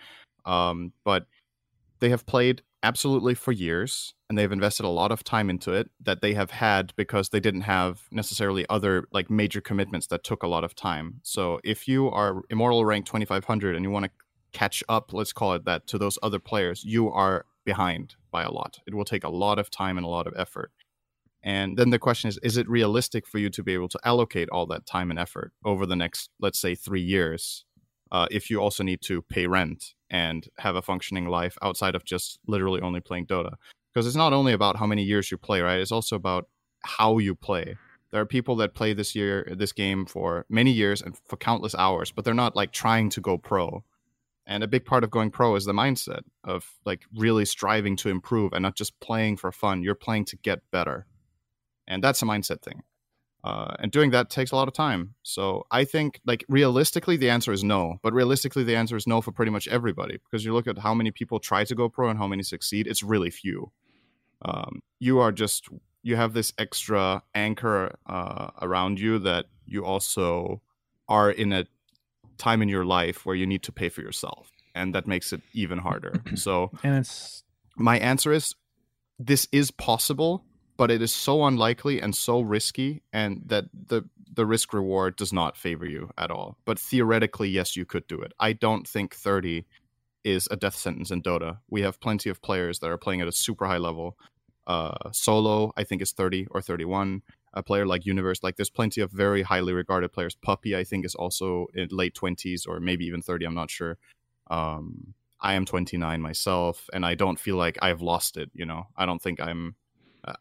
[0.45, 1.25] um, but
[1.99, 5.89] they have played absolutely for years and they've invested a lot of time into it
[5.99, 10.43] that they have had because they didn't have necessarily other like major commitments that took
[10.43, 11.19] a lot of time.
[11.23, 14.11] So if you are immortal rank 2500 and you want to
[14.53, 18.51] catch up, let's call it that, to those other players, you are behind by a
[18.51, 18.73] lot.
[18.87, 20.71] It will take a lot of time and a lot of effort.
[21.43, 24.49] And then the question is is it realistic for you to be able to allocate
[24.49, 27.65] all that time and effort over the next let's say 3 years
[28.11, 32.03] uh, if you also need to pay rent and have a functioning life outside of
[32.05, 33.53] just literally only playing Dota.
[33.89, 35.79] Because it's not only about how many years you play, right?
[35.79, 36.47] It's also about
[36.83, 37.75] how you play.
[38.11, 41.75] There are people that play this year, this game for many years and for countless
[41.75, 43.83] hours, but they're not like trying to go pro.
[44.49, 48.09] And a big part of going pro is the mindset of like really striving to
[48.09, 49.83] improve and not just playing for fun.
[49.83, 51.05] You're playing to get better.
[51.85, 52.83] And that's a mindset thing.
[53.43, 55.15] Uh, and doing that takes a lot of time.
[55.23, 57.97] So I think, like, realistically, the answer is no.
[58.01, 60.93] But realistically, the answer is no for pretty much everybody because you look at how
[60.93, 63.71] many people try to go pro and how many succeed, it's really few.
[64.41, 65.69] Um, you are just,
[66.03, 70.61] you have this extra anchor uh, around you that you also
[71.07, 71.67] are in a
[72.37, 74.51] time in your life where you need to pay for yourself.
[74.75, 76.21] And that makes it even harder.
[76.35, 77.43] So, and it's
[77.75, 78.55] my answer is
[79.19, 80.43] this is possible
[80.77, 85.33] but it is so unlikely and so risky and that the the risk reward does
[85.33, 89.15] not favor you at all but theoretically yes you could do it i don't think
[89.15, 89.65] 30
[90.23, 93.27] is a death sentence in dota we have plenty of players that are playing at
[93.27, 94.17] a super high level
[94.67, 97.21] uh, solo i think is 30 or 31
[97.57, 101.05] a player like universe like there's plenty of very highly regarded players Puppey, i think
[101.05, 103.97] is also in late 20s or maybe even 30 i'm not sure
[104.49, 108.87] um, i am 29 myself and i don't feel like i've lost it you know
[108.95, 109.75] i don't think i'm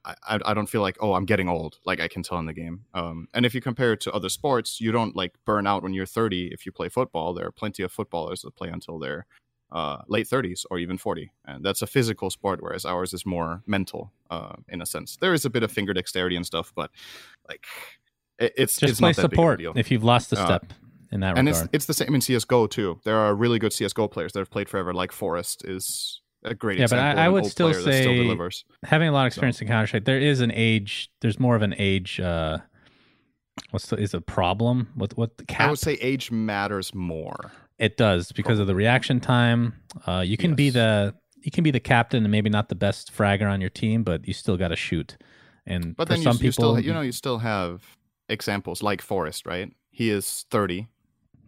[0.04, 2.52] I, I don't feel like oh I'm getting old like I can tell in the
[2.52, 2.86] game.
[2.94, 5.94] Um, and if you compare it to other sports, you don't like burn out when
[5.94, 7.34] you're 30 if you play football.
[7.34, 9.26] There are plenty of footballers that play until they're
[9.72, 13.62] uh, late 30s or even 40, and that's a physical sport, whereas ours is more
[13.66, 15.16] mental uh, in a sense.
[15.16, 16.90] There is a bit of finger dexterity and stuff, but
[17.48, 17.64] like
[18.38, 19.78] it, it's just it's play not that support big a deal.
[19.80, 20.72] if you've lost a Uh, step
[21.12, 21.64] in that and regard.
[21.66, 23.00] it's it's the same in CS:GO too.
[23.04, 24.92] There are really good CS:GO players that have played forever.
[24.94, 27.08] Like f0rest is a great Yeah, but example.
[27.08, 28.64] I- of I an would still that still say- delivers.
[28.84, 31.10] having a lot of So- experience in Counter Strike, there is an age.
[31.20, 32.20] There's more of an age.
[32.20, 32.58] Uh,
[33.70, 34.88] what's the, is a problem?
[34.94, 35.70] What what the I cap?
[35.70, 37.52] would say age matters more.
[37.78, 39.74] It does because of the reaction time.
[40.06, 43.14] Uh, you can be the you can be the captain and maybe not the best
[43.16, 45.16] fragger on your team, but you still got to shoot.
[45.66, 47.84] And But then you, some you people, still you know you still have
[48.28, 49.72] examples like f0rest, right?
[49.90, 50.88] He is 30.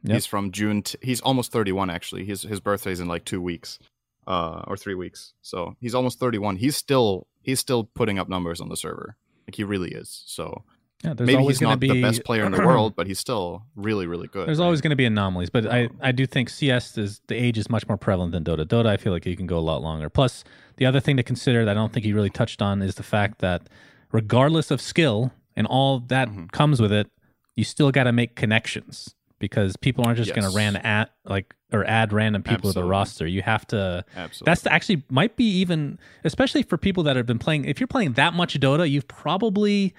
[0.04, 0.14] Yep.
[0.14, 0.82] He's from June.
[0.82, 2.24] T- he's almost 31 actually.
[2.24, 3.78] His his birthday's in like 2 weeks.
[4.26, 5.32] Uh or 3 weeks.
[5.40, 6.56] So, he's almost 31.
[6.56, 9.16] He's still he's still putting up numbers on the server.
[9.46, 10.22] Like he really is.
[10.26, 10.64] So,
[11.04, 13.62] yeah, there's maybe he's not be the best player in the world, but he's still
[13.76, 14.48] really really good.
[14.48, 14.64] There's right?
[14.64, 17.70] always going to be anomalies, but I, I do think CS is the age is
[17.70, 18.64] much more prevalent than Dota.
[18.66, 20.08] Dota, I feel like you can go a lot longer.
[20.10, 20.42] Plus,
[20.76, 23.02] the other thing to consider that I don't think you really touched on is the
[23.02, 23.68] fact that
[24.12, 26.50] regardless of skill and all that Mhm.
[26.50, 27.08] comes with it,
[27.56, 31.54] you still got to make connections because people aren't just going to ran at like
[31.72, 33.26] or add random people to the roster.
[33.26, 34.04] You have to.
[34.16, 34.50] Absolutely.
[34.50, 37.66] That's actually might be even especially for people that have been playing.
[37.66, 39.94] If you're playing that much Dota, you've probably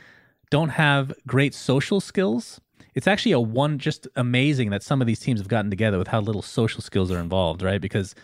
[0.49, 2.59] don't have great social skills.
[2.95, 6.07] It's actually a one just amazing that some of these teams have gotten together with
[6.09, 7.79] how little social skills are involved, right?
[7.79, 8.15] Because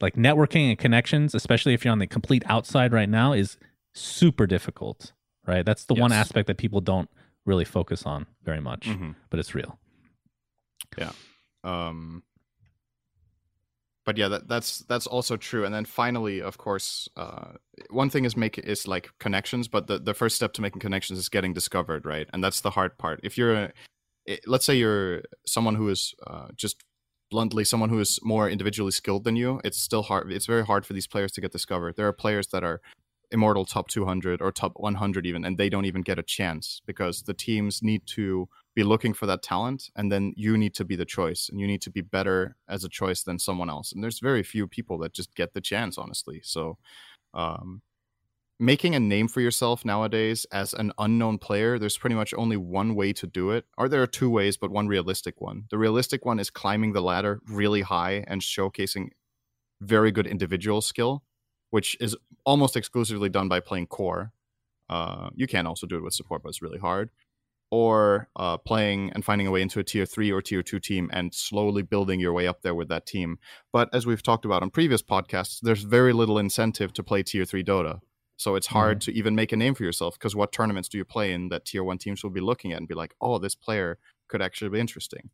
[0.00, 3.56] like networking and connections, especially if you're on the complete outside right now, is
[3.94, 5.12] super difficult,
[5.46, 5.64] right?
[5.64, 7.10] That's the one aspect that people don't
[7.44, 9.16] really focus on very much, Mhm.
[9.28, 9.78] but it's real.
[10.96, 11.12] Yeah.
[11.64, 12.22] Um
[14.04, 15.64] but yeah that, that's that's also true.
[15.64, 17.52] And then finally of course uh
[17.90, 21.18] one thing is make is like connections but the, the first step to making connections
[21.18, 22.28] is getting discovered right?
[22.32, 23.20] And that's the hard part.
[23.22, 23.72] If you're a,
[24.46, 26.84] let's say you're someone who is uh, just
[27.30, 30.84] bluntly someone who is more individually skilled than you it's still hard it's very hard
[30.84, 31.96] for these players to get discovered.
[31.96, 32.80] There are players that are
[33.32, 37.22] immortal top 200 or top 100 even and they don't even get a chance because
[37.22, 40.96] the teams need to be looking for that talent and then you need to be
[40.96, 44.02] the choice and you need to be better as a choice than someone else and
[44.02, 46.40] there's very few people that just get the chance honestly.
[46.44, 46.78] So
[47.34, 47.82] um,
[48.60, 52.94] making a name for yourself nowadays as an unknown player there's pretty much only one
[52.94, 53.64] way to do it.
[53.78, 55.64] Or there are two ways but one realistic one?
[55.70, 59.08] The realistic one is climbing the ladder really high and showcasing
[59.80, 61.24] very good individual skill
[61.72, 64.32] which is almost exclusively done by playing core
[64.88, 67.10] uh, you can also do it with support but it's really hard
[67.72, 71.08] or uh, playing and finding a way into a tier three or tier two team
[71.10, 73.38] and slowly building your way up there with that team.
[73.72, 77.46] But as we've talked about on previous podcasts, there's very little incentive to play tier
[77.46, 78.00] three Dota.
[78.36, 81.04] So it's hard to even make a name for yourself because what tournaments do you
[81.04, 83.54] play in that tier one teams will be looking at and be like, oh, this
[83.54, 83.98] player
[84.28, 85.30] could actually be interesting.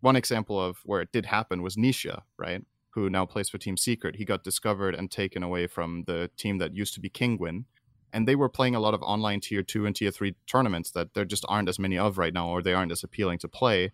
[0.00, 2.62] One example of where it did happen was Nisha, right?
[2.90, 4.16] Who now plays for Team Secret.
[4.16, 7.64] He got discovered and taken away from the team that used to be Kinguin
[8.12, 11.14] and they were playing a lot of online tier two and tier three tournaments that
[11.14, 13.92] there just aren't as many of right now, or they aren't as appealing to play.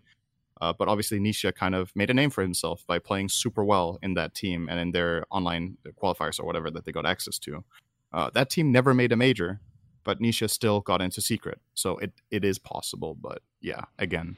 [0.59, 3.99] Uh, but obviously, Nisha kind of made a name for himself by playing super well
[4.01, 7.63] in that team and in their online qualifiers or whatever that they got access to.
[8.11, 9.59] Uh, that team never made a major,
[10.03, 13.15] but Nisha still got into secret, so it it is possible.
[13.15, 14.37] But yeah, again,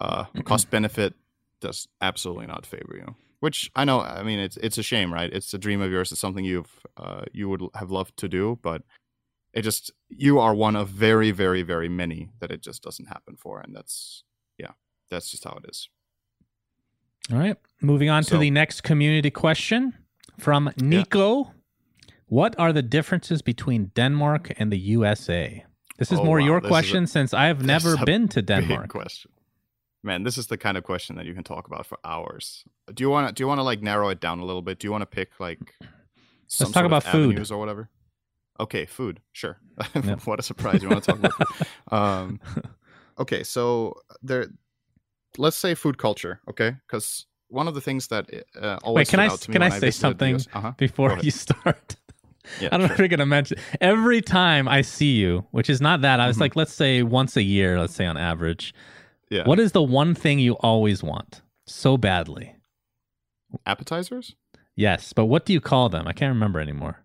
[0.00, 1.14] uh, cost benefit
[1.60, 3.14] does absolutely not favor you.
[3.40, 4.00] Which I know.
[4.00, 5.30] I mean, it's it's a shame, right?
[5.32, 6.10] It's a dream of yours.
[6.12, 8.82] It's something you've uh, you would have loved to do, but
[9.52, 13.36] it just you are one of very, very, very many that it just doesn't happen
[13.36, 14.24] for, and that's
[14.58, 14.72] yeah,
[15.10, 15.88] that's just how it is.
[17.32, 19.92] All right, moving on So- to the next community question
[20.38, 21.52] from Nico.
[22.28, 25.64] What are the differences between Denmark and the USA?
[25.98, 28.42] This is Oh, more wow, your this is a- question since I've never been to
[28.42, 28.88] Denmark.
[28.88, 29.30] question,
[30.06, 30.22] man.
[30.22, 32.64] This is the kind of question that you can talk about for hours.
[32.94, 34.78] Do you want to do you want to like narrow it down a little bit?
[34.78, 35.74] Do you want to pick like
[36.46, 37.50] some talk sort of about food.
[37.50, 37.90] or whatever?
[38.58, 39.20] Okay, food.
[39.32, 39.58] Sure.
[39.94, 40.26] Yep.
[40.26, 40.82] what a surprise!
[40.82, 41.34] You want to talk about?
[41.34, 41.66] Food.
[41.92, 42.40] Um,
[43.18, 44.46] okay, so there.
[45.38, 46.76] Let's say food culture, okay?
[46.86, 49.62] Because one of the things that uh, always Wait, can I out to me can
[49.62, 50.72] I say visited something uh-huh.
[50.78, 51.96] Before you start?
[52.60, 53.58] Yeah, I don't know if you're gonna mention.
[53.80, 56.40] Every time I see you, which is not that, I was Mhm.
[56.40, 58.72] like, let's say once a year, let's say on average.
[59.30, 59.44] Yeah.
[59.44, 62.54] What is the one thing you always want so badly?
[63.64, 64.34] appetizers?
[64.74, 66.06] Yes, but what do you call them?
[66.06, 67.02] I can't remember anymore.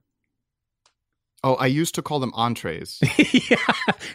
[1.43, 2.99] Oh, I used to call them entrees.
[3.49, 3.55] yeah,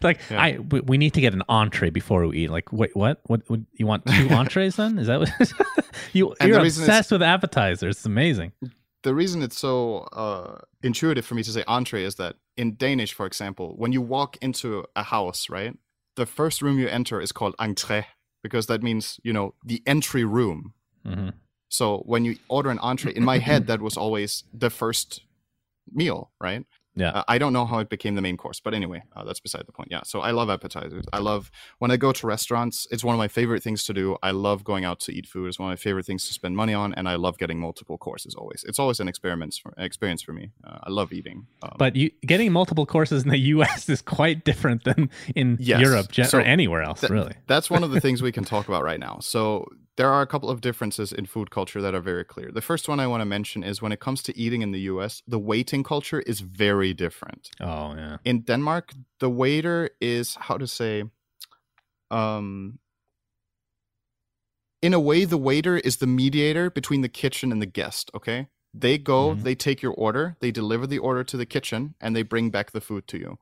[0.02, 0.40] like Yeah.
[0.40, 2.50] I we, we need to get an entree before we eat.
[2.50, 3.20] Like, wait, what?
[3.24, 3.42] What?
[3.48, 4.98] what you want two entrees then?
[4.98, 5.30] Is that what
[6.12, 6.34] you?
[6.38, 7.96] And You're the reason it's- obsessed with appetizers.
[7.96, 8.52] It's amazing.
[9.02, 13.12] the reason it's so uh, intuitive for me to say entree is that in Danish,
[13.12, 15.76] for example, when you walk into a house, right,
[16.16, 18.06] the first room you enter is called entrée
[18.42, 20.74] because that means you know the entry room.
[21.04, 21.30] hmm
[21.68, 25.22] So when you order an entree, in my head that was always the first
[25.92, 26.64] meal, right?
[26.96, 27.10] Yeah.
[27.10, 29.64] Uh, I don't know how it became the main course, but anyway, uh, that's beside
[29.66, 29.88] the point.
[29.90, 30.00] Yeah.
[30.04, 31.04] So I love appetizers.
[31.12, 32.86] I love when I go to restaurants.
[32.90, 34.16] It's one of my favorite things to do.
[34.22, 35.46] I love going out to eat food.
[35.48, 37.98] It's one of my favorite things to spend money on, and I love getting multiple
[37.98, 38.34] courses.
[38.34, 40.50] Always, it's always an experiment for, experience for me.
[40.66, 41.46] Uh, I love eating.
[41.62, 43.88] Um, But you getting multiple courses in the U.S.
[43.88, 45.80] is quite different than in Yes.
[45.80, 47.34] Europe So or anywhere else, th- really.
[47.46, 49.18] that's one of the things we can talk about right now.
[49.20, 49.66] So
[49.96, 52.50] there are a couple of differences in food culture that are very clear.
[52.52, 54.80] The first one I want to mention is when it comes to eating in the
[54.80, 57.50] US, the waiting culture is very different.
[57.60, 58.18] Oh yeah.
[58.24, 61.04] In Denmark, the waiter is how to say
[62.10, 62.78] um
[64.82, 68.48] in a way the waiter is the mediator between the kitchen and the guest, okay?
[68.74, 69.42] They go, Mhm.
[69.42, 72.70] they take your order, they deliver the order to the kitchen and they bring back
[72.72, 73.38] the food to you.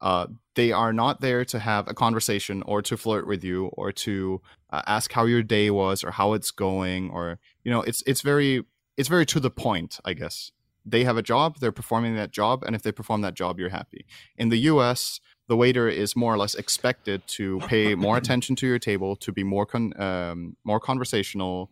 [0.00, 3.90] Uh, they are not there to have a conversation or to flirt with you or
[3.90, 4.40] to
[4.70, 8.20] uh, ask how your day was or how it's going or you know it's it's
[8.20, 8.64] very
[8.96, 10.52] it's very to the point i guess.
[10.86, 13.68] They have a job they're performing that job and if they perform that job you're
[13.70, 14.06] happy.
[14.36, 18.66] In the us the waiter is more or less expected to pay more attention to
[18.66, 21.70] your table to be more con- um, more conversational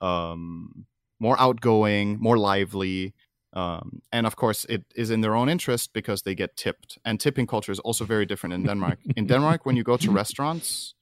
[0.00, 0.86] um,
[1.20, 3.14] more outgoing more lively
[3.52, 6.98] um, and of course, it is in their own interest because they get tipped.
[7.04, 8.98] And tipping culture is also very different in Denmark.
[9.16, 10.94] in Denmark, when you go to restaurants,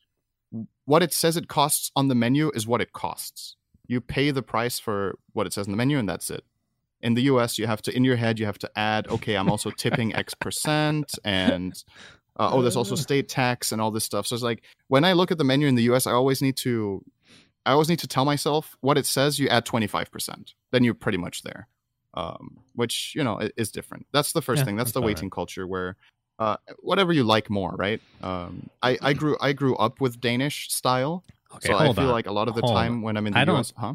[0.86, 3.56] what it says it costs on the menu is what it costs.
[3.86, 6.44] You pay the price for what it says in the menu, and that's it.
[7.00, 9.50] In the US, you have to, in your head, you have to add, okay, I'm
[9.50, 11.72] also tipping X percent, and
[12.38, 14.26] uh, oh, there's also state tax and all this stuff.
[14.26, 16.56] So it's like when I look at the menu in the US, I always need
[16.58, 17.04] to,
[17.66, 19.38] I always need to tell myself what it says.
[19.38, 21.68] You add 25%, then you're pretty much there
[22.18, 22.42] um,
[22.74, 24.04] which you know is different.
[24.12, 24.76] That's the first Yeah, thing.
[24.76, 25.96] That's, that's the waiting culture where
[26.38, 26.56] uh,
[26.90, 28.00] whatever you like more, right?
[28.22, 28.52] Um,
[28.82, 31.24] I, I grew I grew up with Danish style,
[31.56, 32.10] Okay, so I feel on.
[32.18, 33.02] like a lot of the Hold time on.
[33.02, 33.94] when I'm in I the don't- US, huh?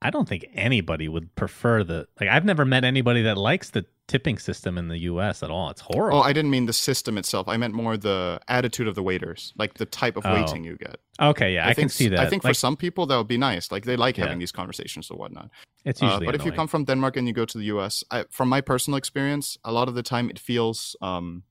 [0.00, 2.28] I don't think anybody would prefer the like.
[2.28, 5.42] I've never met anybody that likes the tipping system in the U.S.
[5.42, 5.70] at all.
[5.70, 6.18] It's horrible.
[6.18, 7.48] Oh, I didn't mean the system itself.
[7.48, 10.32] I meant more the attitude of the waiters, like the type of Oh.
[10.34, 10.96] waiting you get.
[11.20, 12.20] okay, yeah, I, can think see that.
[12.20, 13.72] I think Like, for some people that would be nice.
[13.72, 14.24] Like they like Yeah.
[14.26, 15.50] having these conversations or whatnot.
[15.84, 16.26] it's Uh, usually.
[16.26, 18.60] but if you come from Denmark and you go to the US, I, from my
[18.60, 21.42] personal experience, a lot of the time it feels um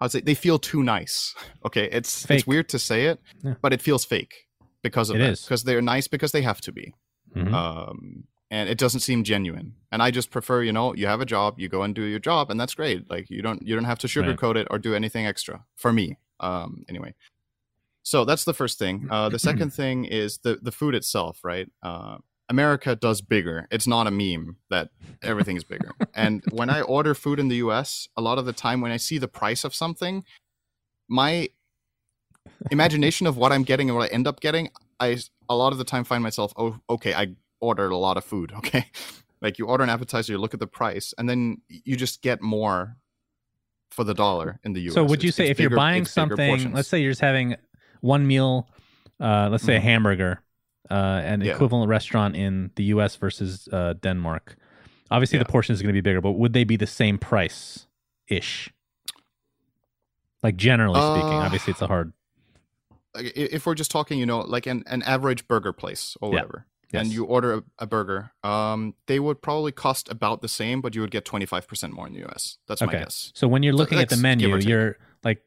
[0.00, 1.34] I'd say they feel too nice.
[1.66, 2.38] Okay, it's Fake.
[2.38, 3.54] it's weird to say it, Yeah.
[3.60, 4.46] but it feels fake
[4.82, 5.30] because of It that.
[5.30, 5.42] is.
[5.44, 6.94] Because they're nice because they have to be.
[7.36, 7.52] Mhm.
[7.52, 9.74] Um and it doesn't seem genuine.
[9.92, 12.18] And I just prefer, you know, you have a job, you go and do your
[12.18, 13.08] job, and that's great.
[13.08, 14.36] Like you don't you don't have to Right.
[14.36, 15.64] sugarcoat it or do anything extra.
[15.76, 16.18] For me.
[16.40, 17.14] Um anyway.
[18.02, 19.06] So that's the first thing.
[19.10, 21.68] Uh, the second thing is the the food itself, right?
[21.82, 22.18] Uh,
[22.48, 23.68] America does bigger.
[23.70, 24.88] It's not a meme that
[25.22, 25.92] everything is bigger.
[26.14, 28.96] and when I order food in the U.S., a lot of the time when I
[28.96, 30.24] see the price of something,
[31.08, 31.50] my
[32.70, 35.18] imagination of what I'm getting and what I end up getting, I
[35.48, 38.52] a lot of the time find myself, oh, okay, I ordered a lot of food.
[38.58, 38.86] Okay,
[39.42, 42.42] like you order an appetizer, you look at the price, and then you just get
[42.42, 42.96] more
[43.90, 44.94] for the dollar in the U.S.
[44.94, 47.56] So would you It's- say it's if you're buying something, let's say you're just having
[48.02, 48.68] one meal,
[49.18, 49.82] uh, let's say a Mhm.
[49.82, 50.42] hamburger,
[50.90, 51.54] uh, an Yeah.
[51.54, 53.16] equivalent restaurant in the U.S.
[53.16, 54.56] versus uh, Denmark,
[55.10, 55.52] obviously the Yeah.
[55.52, 57.86] portion is going to be bigger, but would they be the same price
[58.28, 58.70] ish?
[60.42, 62.12] Like generally speaking, Uh, obviously it's a hard.
[63.14, 66.34] Like, if we're just talking, you know, like an, an average burger place or Yeah.
[66.42, 70.80] whatever, and you order a, a burger, um, they would probably cost about the same,
[70.80, 72.58] but you would get 25% more in the US.
[72.66, 73.30] That's my guess.
[73.34, 75.42] So when you're looking at the menu, you're like,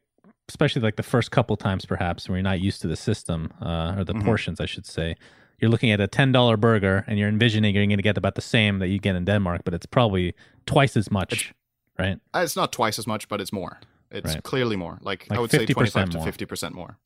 [0.48, 3.96] especially like the first couple times, perhaps when you're not used to the system uh,
[3.98, 4.24] or the Mhm.
[4.24, 5.16] portions, I should say.
[5.60, 8.36] You're looking at a ten dollar burger, and you're envisioning you're going to get about
[8.36, 10.34] the same that you get in Denmark, but it's probably
[10.66, 11.54] twice as much,
[11.98, 12.20] right?
[12.36, 13.80] Uh, It's not twice as much, but it's more.
[14.12, 14.44] It's Right.
[14.44, 14.98] clearly more.
[15.02, 16.98] Like, Like I would say 50% 25 to 50% more.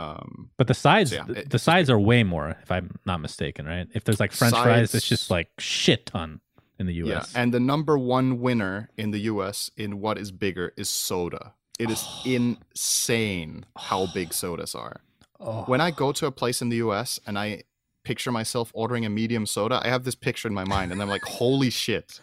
[0.00, 0.10] Yeah.
[0.12, 3.20] Um, But the sides, So, yeah, it- the sides are way more, if I'm not
[3.20, 3.86] mistaken, right?
[3.94, 6.40] If there's like French fries, it's just like shit ton
[6.78, 7.04] in the yeah.
[7.14, 7.34] U.S.
[7.34, 11.54] And the number one winner in the US in what is bigger is soda.
[11.78, 15.00] It is insane how big sodas are.
[15.40, 17.62] oh, when I go to a place in the US and I
[18.04, 21.08] picture myself ordering a medium soda, I have this picture in my mind and I'm
[21.08, 22.20] like, holy shit.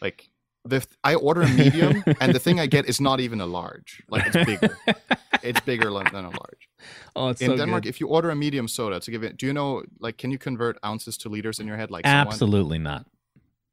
[0.00, 0.29] Like
[0.64, 4.02] the I order a medium and the thing I get is not even a large.
[4.08, 4.76] Like it's bigger.
[5.42, 6.68] it's bigger than a large.
[7.16, 7.88] oh, it's In so Denmark, good.
[7.88, 10.38] if you order a medium soda to give it do you know like can you
[10.38, 12.26] convert ounces to liters in your head like someone?
[12.26, 13.06] Absolutely not.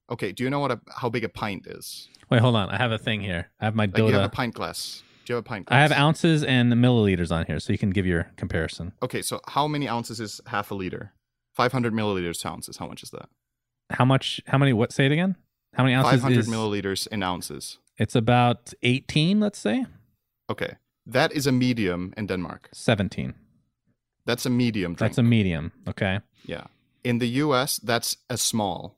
[0.09, 2.07] Okay, do you know what a how big a pint is?
[2.29, 2.69] Wait, hold on.
[2.69, 3.49] I have a thing here.
[3.59, 5.03] I have my Like you have a pint glass.
[5.25, 5.77] Do you have a pint glass?
[5.77, 8.93] I have ounces and milliliters on here, so you can give your comparison.
[9.03, 11.11] Okay, so how many ounces is half a liter?
[11.55, 12.77] 500 milliliters to ounces.
[12.77, 13.27] How much is that?
[13.89, 14.41] How much?
[14.47, 14.71] How many?
[14.71, 14.93] What?
[14.93, 15.35] Say it again.
[15.77, 17.77] How many ounces 500 milliliters in ounces.
[17.97, 19.39] It's about eighteen.
[19.39, 19.85] Let's say
[20.49, 20.75] Okay.
[21.05, 22.69] That is a medium in Denmark.
[22.73, 23.33] seventeen.
[24.25, 24.99] That's a medium drink.
[24.99, 25.71] That's a medium.
[25.87, 26.19] Okay.
[26.45, 26.65] yeah.
[27.03, 28.97] In the US, that's a small.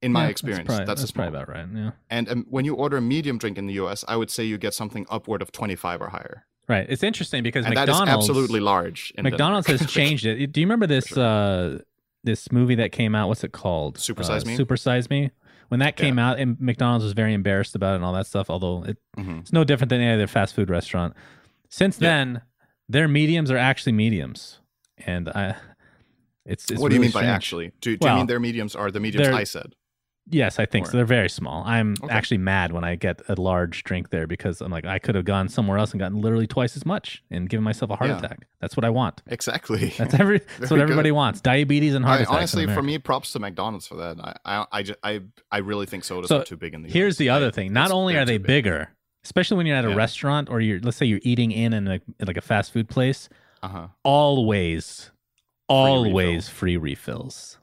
[0.00, 1.30] In my Yeah, experience, that's, probably, that's, a that's small.
[1.30, 1.84] probably about right.
[1.84, 1.90] Yeah.
[2.10, 4.58] And um, when you order a medium drink in the US, I would say you
[4.58, 6.44] get something upward of 25 or higher.
[6.68, 6.86] Right.
[6.88, 9.12] It's interesting because and that is McDonald's absolutely large.
[9.16, 9.80] In McDonald's Denmark.
[9.80, 10.52] has changed it.
[10.52, 11.24] Do you remember this sure.
[11.24, 11.78] uh
[12.24, 13.28] this movie that came out?
[13.28, 13.98] What's it called?
[13.98, 14.56] Super Uh, Size Me?
[14.56, 15.30] Super Size Me.
[15.68, 18.48] When that came out, and McDonald's was very embarrassed about it and all that stuff.
[18.50, 19.40] Although it, Mhm.
[19.40, 21.14] it's no different than any other fast food restaurant.
[21.68, 22.08] Since Yeah.
[22.08, 22.40] then,
[22.88, 24.60] their mediums are actually mediums,
[25.06, 25.56] and I.
[26.46, 27.72] It's, it's what do you really mean by actually?
[27.82, 29.74] Do, do you mean their mediums are the mediums I said?
[30.30, 30.96] Yes, I think Or- so.
[30.98, 31.64] They're very small.
[31.64, 32.12] I'm Okay.
[32.12, 35.24] actually mad when I get a large drink there because I'm like, I could have
[35.24, 38.18] gone somewhere else and gotten literally twice as much and given myself a heart Yeah.
[38.18, 38.46] attack.
[38.60, 39.22] That's what I want.
[39.26, 39.94] Exactly.
[39.98, 40.38] That's every.
[40.58, 41.14] That's what everybody good.
[41.16, 41.40] wants.
[41.40, 42.36] Diabetes and heart I, attacks.
[42.36, 44.18] honestly, for me, props to McDonald's for that.
[44.20, 45.20] I, I, I, I,
[45.50, 47.18] I really think sodas So, are too big in the Here's US.
[47.18, 47.72] the other thing.
[47.72, 48.64] Not it's- only they're they big.
[48.64, 48.90] bigger,
[49.24, 49.94] especially when you're at a Yeah.
[49.96, 53.28] restaurant or you're, let's say you're eating in in a, like a fast food place,
[53.62, 53.88] Uh-huh.
[54.02, 55.10] always,
[55.68, 57.58] always free refills.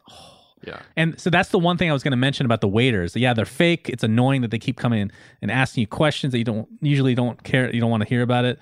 [0.66, 0.80] Yeah.
[0.96, 3.16] And so that's the one thing I was going to mention about the waiters.
[3.16, 3.90] Yeah, they're fake.
[3.90, 5.12] It's annoying that they keep coming in
[5.42, 7.74] and asking you questions that you don't usually don't care.
[7.74, 8.60] You don't want to hear about it.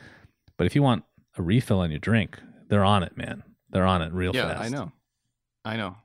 [0.58, 1.04] But if you want
[1.38, 2.40] a refill on your drink,
[2.70, 3.44] they're on it, man.
[3.70, 4.62] They're on it real yeah, fast.
[4.66, 4.92] I know.
[5.66, 5.96] I know.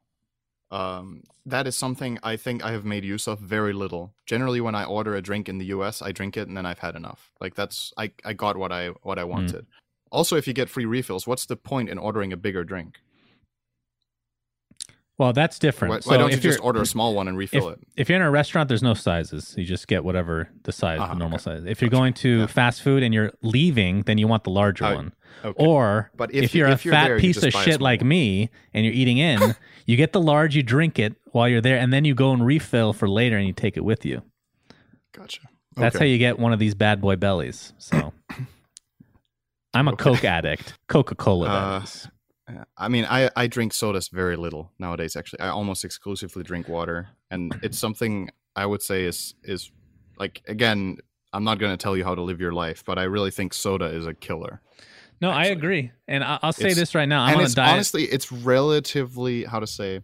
[0.71, 4.15] Um, that is something I think I have made use of very little.
[4.27, 6.81] Generally, when I order a drink in the U.S., I drink it and then I've
[6.81, 7.31] had enough.
[7.41, 9.31] Like that's I, I got what I what I Hmm.
[9.31, 9.67] wanted.
[10.11, 13.01] Also, if you get free refills, what's the point in ordering a bigger drink?
[15.19, 15.91] Well, that's different.
[15.95, 17.81] Why, so why don't you if just order a small one and refill it?
[17.97, 19.53] If you're in a restaurant, there's no sizes.
[19.59, 21.43] You just get whatever the size, Ah, the normal okay.
[21.43, 21.65] size.
[21.67, 22.01] If you're Gotcha.
[22.01, 22.47] going to Yeah.
[22.47, 25.13] fast food and you're leaving, then you want the larger Oh, one.
[25.45, 25.65] Okay.
[25.65, 28.01] Or But if, if you- you're if a you're fat there, piece of shit like
[28.01, 28.09] one.
[28.09, 29.57] me and you're eating in,
[29.87, 32.47] you get the large, you drink it while you're there, and then you go and
[32.47, 34.23] refill for later and you take it with you.
[35.13, 35.41] gotcha.
[35.77, 37.73] That's how you get one of these bad boy bellies.
[37.79, 38.13] So
[39.75, 40.05] I'm a Okay.
[40.05, 40.75] Coke addict.
[40.89, 41.49] Coca Cola.
[41.49, 42.05] Uh, that is.
[42.05, 42.11] Yeah,
[42.77, 45.17] I mean, I, I drink sodas very little nowadays.
[45.17, 49.71] Actually, I almost exclusively drink water, and it's something I would say is is
[50.19, 50.99] like again.
[51.31, 53.53] I'm not going to tell you how to live your life, but I really think
[53.53, 54.63] soda is a killer.
[55.21, 55.93] No, I agree.
[56.09, 57.21] And I- I'll say It's- this right now.
[57.21, 57.71] I'm and on a it's diet.
[57.75, 60.01] honestly, it's relatively how to say.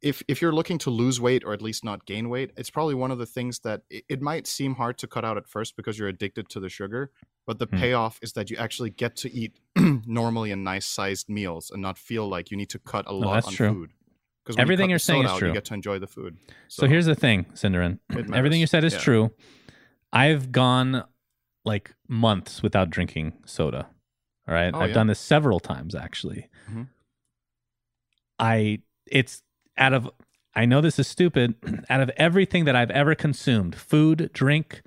[0.00, 2.94] If if you're looking to lose weight or at least not gain weight, it's probably
[2.94, 5.76] one of the things that it, it might seem hard to cut out at first
[5.76, 7.10] because you're addicted to the sugar.
[7.46, 7.76] But the Hmm.
[7.78, 9.58] payoff is that you actually get to eat
[10.06, 13.34] normally and nice sized meals and not feel like you need to cut a lot
[13.34, 13.68] that's on true.
[13.72, 13.90] food.
[14.44, 15.48] Because Everything you you're the saying is out, true.
[15.48, 16.36] You get to enjoy the food.
[16.68, 17.98] So, here's the thing, Synderen.
[18.34, 18.98] Everything you said is Yeah.
[19.00, 19.30] true.
[20.12, 21.04] I've gone
[21.64, 23.88] like months without drinking soda.
[24.46, 24.72] All right.
[24.74, 24.94] Oh, I've yeah.
[24.94, 26.48] done this several times actually.
[26.70, 26.88] Mhm.
[28.38, 29.42] I it's
[29.76, 30.10] out of
[30.54, 31.54] I know this is stupid.
[31.88, 34.82] out of everything that I've ever consumed, food, drink,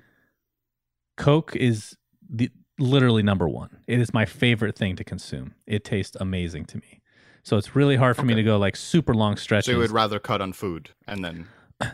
[1.16, 1.96] Coke is
[2.28, 3.78] the literally number one.
[3.86, 5.54] It is my favorite thing to consume.
[5.66, 7.00] It tastes amazing to me.
[7.42, 9.66] So it's really hard for me to go like super long stretches.
[9.66, 11.46] so you would rather cut on food and then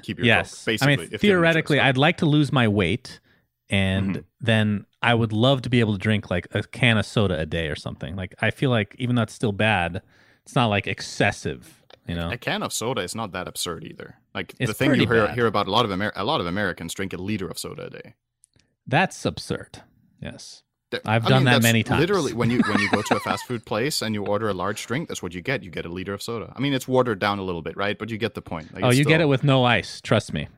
[0.03, 0.51] keep your yes.
[0.55, 0.93] Coke, basically.
[0.95, 1.79] I mean, theoretically.
[1.81, 3.21] I'd like to lose my weight,
[3.71, 4.25] and Mhm.
[4.41, 7.47] then I would love to be able to drink like a can of soda a
[7.47, 8.17] day or something.
[8.17, 10.03] Like I feel like even though it's still bad,
[10.45, 11.83] it's not like excessive.
[12.09, 14.17] You know, a can of soda is not that absurd either.
[14.35, 16.47] Like It's the thing you hear, hear about a lot of Amer- a lot of
[16.47, 18.15] Americans drink a liter of soda a day.
[18.87, 19.83] that's absurd.
[20.21, 20.63] Yes.
[21.05, 22.01] I've I done mean, that many times.
[22.01, 24.55] Literally, when you when you go to a fast food place and you order a
[24.55, 25.65] large drink, that's what you get.
[25.65, 26.53] You get a liter of soda.
[26.55, 27.99] I mean, it's watered down a little bit, right?
[27.99, 28.73] But you get the point.
[28.73, 30.01] Like, oh, you get it with no ice.
[30.01, 30.49] Trust me.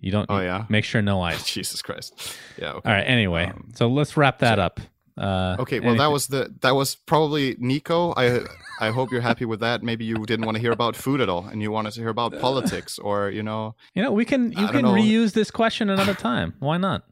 [0.00, 0.26] You don't.
[0.28, 0.64] Oh, yeah?
[0.68, 1.44] Make sure no ice.
[1.44, 2.36] Jesus Christ.
[2.60, 2.72] Yeah.
[2.72, 2.88] Okay.
[2.88, 3.04] All right.
[3.04, 4.80] Anyway, Um, so let's wrap that up.
[5.16, 8.12] Uh, Okay, well, that was the that was probably Nico.
[8.16, 8.40] I
[8.80, 9.84] I hope you're happy with that.
[9.84, 12.08] Maybe you didn't want to hear about food at all, and you wanted to hear
[12.08, 14.50] about politics, or you know, You know, we can.
[14.50, 16.54] You I can reuse this question another time.
[16.58, 17.04] Why not?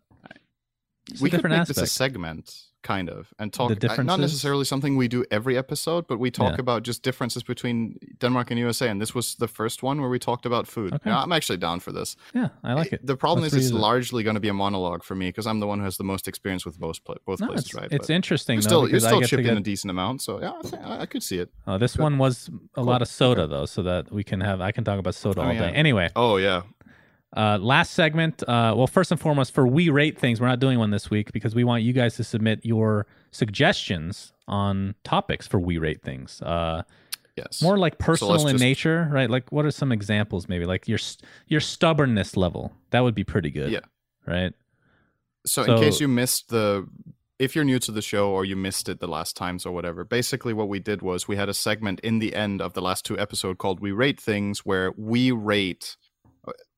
[1.11, 3.71] It's we could make this a segment, kind of, and talk.
[3.73, 6.61] Uh, Not necessarily something we do every episode, but we talk Yeah.
[6.61, 8.89] about just differences between Denmark and USA.
[8.89, 10.93] And this was the first one where we talked about food.
[10.95, 11.11] Okay.
[11.11, 12.17] Yeah, I'm actually down for this.
[12.35, 13.05] Yeah, I like it.
[13.05, 13.79] The problem Let's is, it's it.
[13.89, 16.05] largely going to be a monologue for me because I'm the one who has the
[16.05, 17.93] most experience with both pla- both No, places, it's, right?
[17.93, 18.57] it's But interesting.
[18.57, 20.53] you're though, still you're because I still get chipping in a decent amount, so yeah,
[20.59, 21.49] I, think, I could see it.
[21.67, 24.61] Oh, this one was a lot of soda though, so that we can have.
[24.69, 25.71] I can talk about soda Oh, all yeah.
[25.71, 25.77] day.
[25.77, 26.63] Anyway, Oh yeah,
[27.37, 28.43] uh, last segment.
[28.43, 31.33] Uh, well, first and foremost, for we rate things, we're not doing one this week
[31.33, 36.43] because we want you guys to submit your suggestions on topics for we rate things.
[36.43, 36.83] Uh,
[37.37, 37.63] yes.
[37.63, 39.31] more like personal let's in just- nature, right?
[39.31, 40.49] Like, what are some examples?
[40.49, 40.99] Maybe like your
[41.47, 42.73] your stubbornness level.
[42.91, 43.71] That would be pretty good.
[43.71, 43.81] Yeah.
[44.27, 44.53] Right.
[45.47, 46.87] So, So- in case you missed the,
[47.39, 50.05] if you're new to the show or you missed it the last times or whatever,
[50.05, 53.05] basically what we did was we had a segment in the end of the last
[53.05, 55.97] two episodes called "We Rate Things," where we rate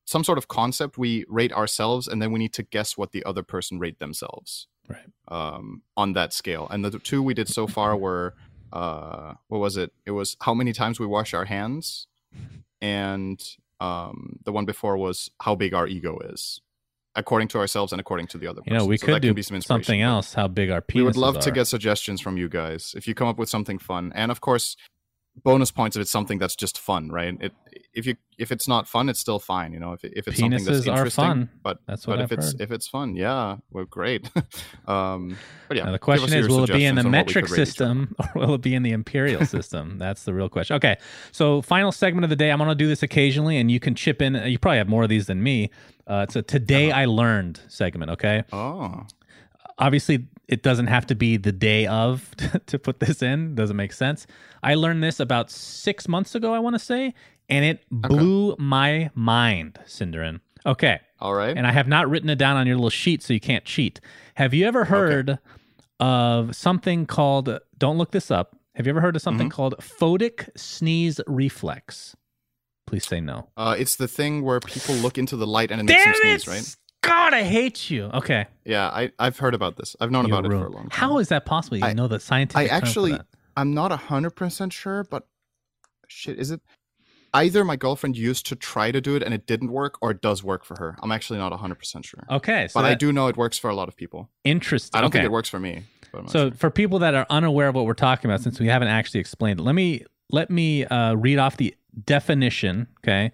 [0.05, 0.97] some sort of concept.
[0.97, 4.67] We rate ourselves, and then we need to guess what the other person rate themselves.
[4.87, 4.99] Right.
[5.27, 8.35] Um, on that scale, and the two we did so far were,
[8.71, 9.91] uh, what was it?
[10.05, 12.07] It was how many times we wash our hands,
[12.81, 13.43] and
[13.79, 16.61] um, the one before was how big our ego is,
[17.15, 18.61] according to ourselves and according to the other.
[18.65, 20.35] You know, we So could do be some something else.
[20.35, 23.15] How big our penises We would love to get suggestions from you guys if you
[23.15, 24.77] come up with something fun, and of course,
[25.43, 27.35] bonus points if it's something that's just fun, right?
[27.39, 27.53] It
[27.93, 29.93] if you if it's not fun, it's still fine, you know.
[29.93, 31.49] If if it's something that's Penises interesting, fun.
[31.63, 32.61] but That's what but I've if it's heard.
[32.61, 34.29] if it's fun, yeah, well, great.
[34.87, 37.11] um, but yeah, Now, the question is, will it be in the suggestions on what
[37.11, 37.65] we metric could rate each other.
[37.65, 39.97] system or will it be in the imperial system?
[39.97, 40.75] That's the real question.
[40.77, 40.97] Okay,
[41.31, 42.51] so final segment of the day.
[42.51, 44.35] I'm going to do this occasionally, and you can chip in.
[44.35, 45.69] You probably have more of these than me.
[46.07, 46.99] Uh, it's a today Uh-huh.
[47.01, 48.11] I learned segment.
[48.11, 49.05] Okay, Oh,
[49.77, 52.29] obviously it doesn't have to be the day of
[52.67, 53.55] to put this in.
[53.55, 54.27] Doesn't make sense.
[54.63, 56.53] I learned this about six months ago.
[56.53, 57.13] I want to say,
[57.49, 60.39] and it blew my mind, Synderen.
[60.65, 61.55] Okay, all right.
[61.55, 63.99] and I have not written it down on your little sheet, so you can't cheat.
[64.35, 65.37] Have you ever heard
[65.99, 67.59] of something called?
[67.77, 68.55] Don't look this up.
[68.75, 69.55] Have you ever heard of something Mm-hmm.
[69.55, 72.15] called photic sneeze reflex?
[72.87, 73.47] Please say no.
[73.55, 76.39] Uh, it's the thing where people look into the light and it makes them Damn
[76.39, 76.75] sneeze, right?
[77.05, 78.05] God, I hate you.
[78.13, 79.95] Okay, Yeah, I I've heard about this.
[79.99, 80.91] I've known You're about it for a long time.
[80.91, 81.77] How is that possible?
[81.77, 82.71] You I- know the scientific.
[82.71, 83.25] I actually, that.
[83.57, 85.27] I'm not hundred percent sure, but
[86.07, 86.61] shit, is it?
[87.33, 90.21] Either my girlfriend used to try to do it and it didn't work, or it
[90.21, 90.97] does work for her.
[91.03, 93.69] I'm actually not hundred percent sure, Okay, so but I do know it works for
[93.69, 94.29] a lot of people.
[94.45, 94.97] Interesting.
[94.97, 95.19] I don't okay.
[95.19, 95.83] think it works for me.
[96.13, 96.57] But I'm not So sure.
[96.57, 99.59] for people that are unaware of what we're talking about, since we haven't actually explained
[99.59, 101.75] it, let me let me uh, read off the
[102.05, 102.87] definition.
[103.03, 103.31] Okay,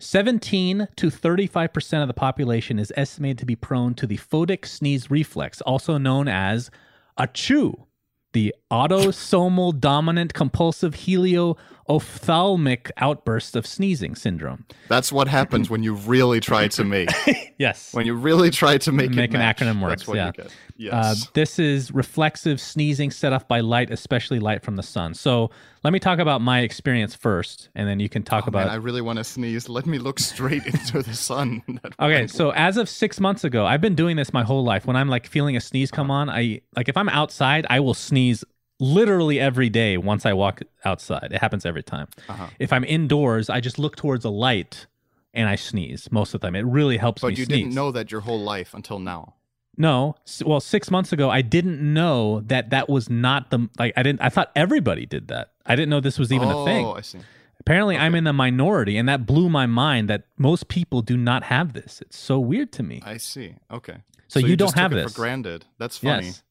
[0.00, 4.64] seventeen to thirty-five percent of the population is estimated to be prone to the photic
[4.66, 6.70] sneeze reflex, also known as
[7.18, 7.86] ACHOO,
[8.32, 14.64] the autosomal dominant compulsive helio-ophthalmic outburst of sneezing syndrome.
[14.88, 17.08] that's what happens when you really try to make
[17.58, 17.92] Yes.
[17.94, 20.26] when you really try to make, Make an match, acronym what yeah.
[20.26, 20.46] you get.
[20.46, 21.26] Uh, Yes.
[21.34, 25.12] this is reflexive sneezing set off by light, especially light from the sun.
[25.14, 25.50] So
[25.88, 28.66] let me talk about my experience first, and then you can talk Oh, about.
[28.66, 29.70] man, I really want to sneeze.
[29.70, 31.62] Let me look straight into the sun.
[31.98, 34.84] Okay, so as of six months ago, I've been doing this my whole life.
[34.86, 37.94] When I'm like feeling a sneeze come on, I like if I'm outside, I will
[37.94, 38.44] sneeze
[38.80, 41.30] literally every day once I walk outside.
[41.32, 42.08] It happens every time.
[42.28, 42.48] Uh-huh.
[42.58, 44.86] If I'm indoors, I just look towards a light
[45.32, 46.54] and I sneeze most of the time.
[46.54, 47.58] It really helps me But you sneeze.
[47.64, 49.36] didn't know that your whole life until now.
[49.80, 53.92] No, well, six months ago, I didn't know that that was not the like.
[53.96, 54.20] I didn't.
[54.20, 55.52] I thought everybody did that.
[55.68, 56.86] I didn't know this was even oh, a thing.
[56.86, 57.18] Oh, I see.
[57.60, 60.08] Apparently, I'm in the minority, and that blew my mind.
[60.08, 62.00] That most people do not have this.
[62.00, 63.02] It's so weird to me.
[63.04, 63.56] I see.
[63.70, 63.96] Okay.
[64.28, 65.12] So you don't just took have it this.
[65.12, 65.64] for granted.
[65.78, 66.26] That's funny.
[66.26, 66.42] Yes.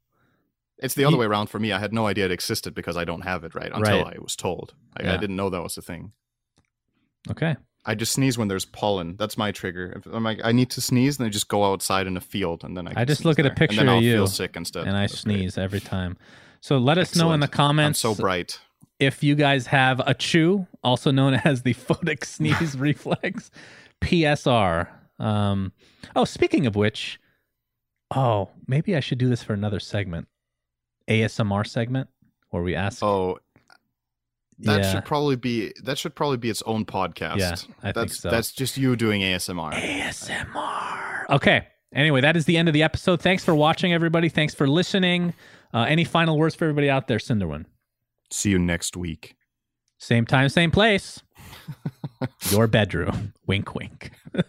[0.80, 1.72] It's the other You- way around for me.
[1.72, 4.16] I had no idea it existed because I don't have it right until Right.
[4.16, 4.74] I was told.
[4.96, 5.14] I, Yeah.
[5.14, 6.12] I didn't know that was a thing.
[7.32, 7.56] Okay.
[7.86, 9.16] I just sneeze when there's pollen.
[9.18, 9.94] That's my trigger.
[9.96, 12.64] If I'm like, I need to sneeze, then I just go outside in a field,
[12.64, 12.94] and then I.
[12.98, 14.98] I just look at a picture and then of I'll you, Feel sick instead, and
[14.98, 15.38] I That's great.
[15.38, 16.18] sneeze every time.
[16.60, 18.60] So let us know in the comments I'm so bright.
[19.00, 23.52] If you guys have ACHOO, also known as the photic sneeze reflex,
[24.02, 24.88] PSR.
[25.20, 25.72] Um,
[26.16, 27.20] oh, speaking of which,
[28.16, 30.28] oh, maybe I should do this for another segment,
[31.08, 32.10] ASMR segment,
[32.50, 33.04] where we ask.
[33.04, 33.40] Oh,
[34.60, 37.38] that yeah, should probably be that should probably be its own podcast.
[37.38, 37.52] Yeah,
[37.84, 38.32] I think that's so.
[38.32, 39.74] that's just you doing ASMR.
[39.74, 41.30] ASMR.
[41.30, 43.22] Okay, Anyway, that is the end of the episode.
[43.22, 44.30] Thanks for watching, everybody.
[44.30, 45.34] Thanks for listening.
[45.74, 47.66] Uh, any final words for everybody out there, Synderen?
[48.30, 49.36] See you next week.
[50.00, 51.22] Same time, same place.
[52.50, 53.34] Your bedroom.
[53.46, 54.12] wink, wink.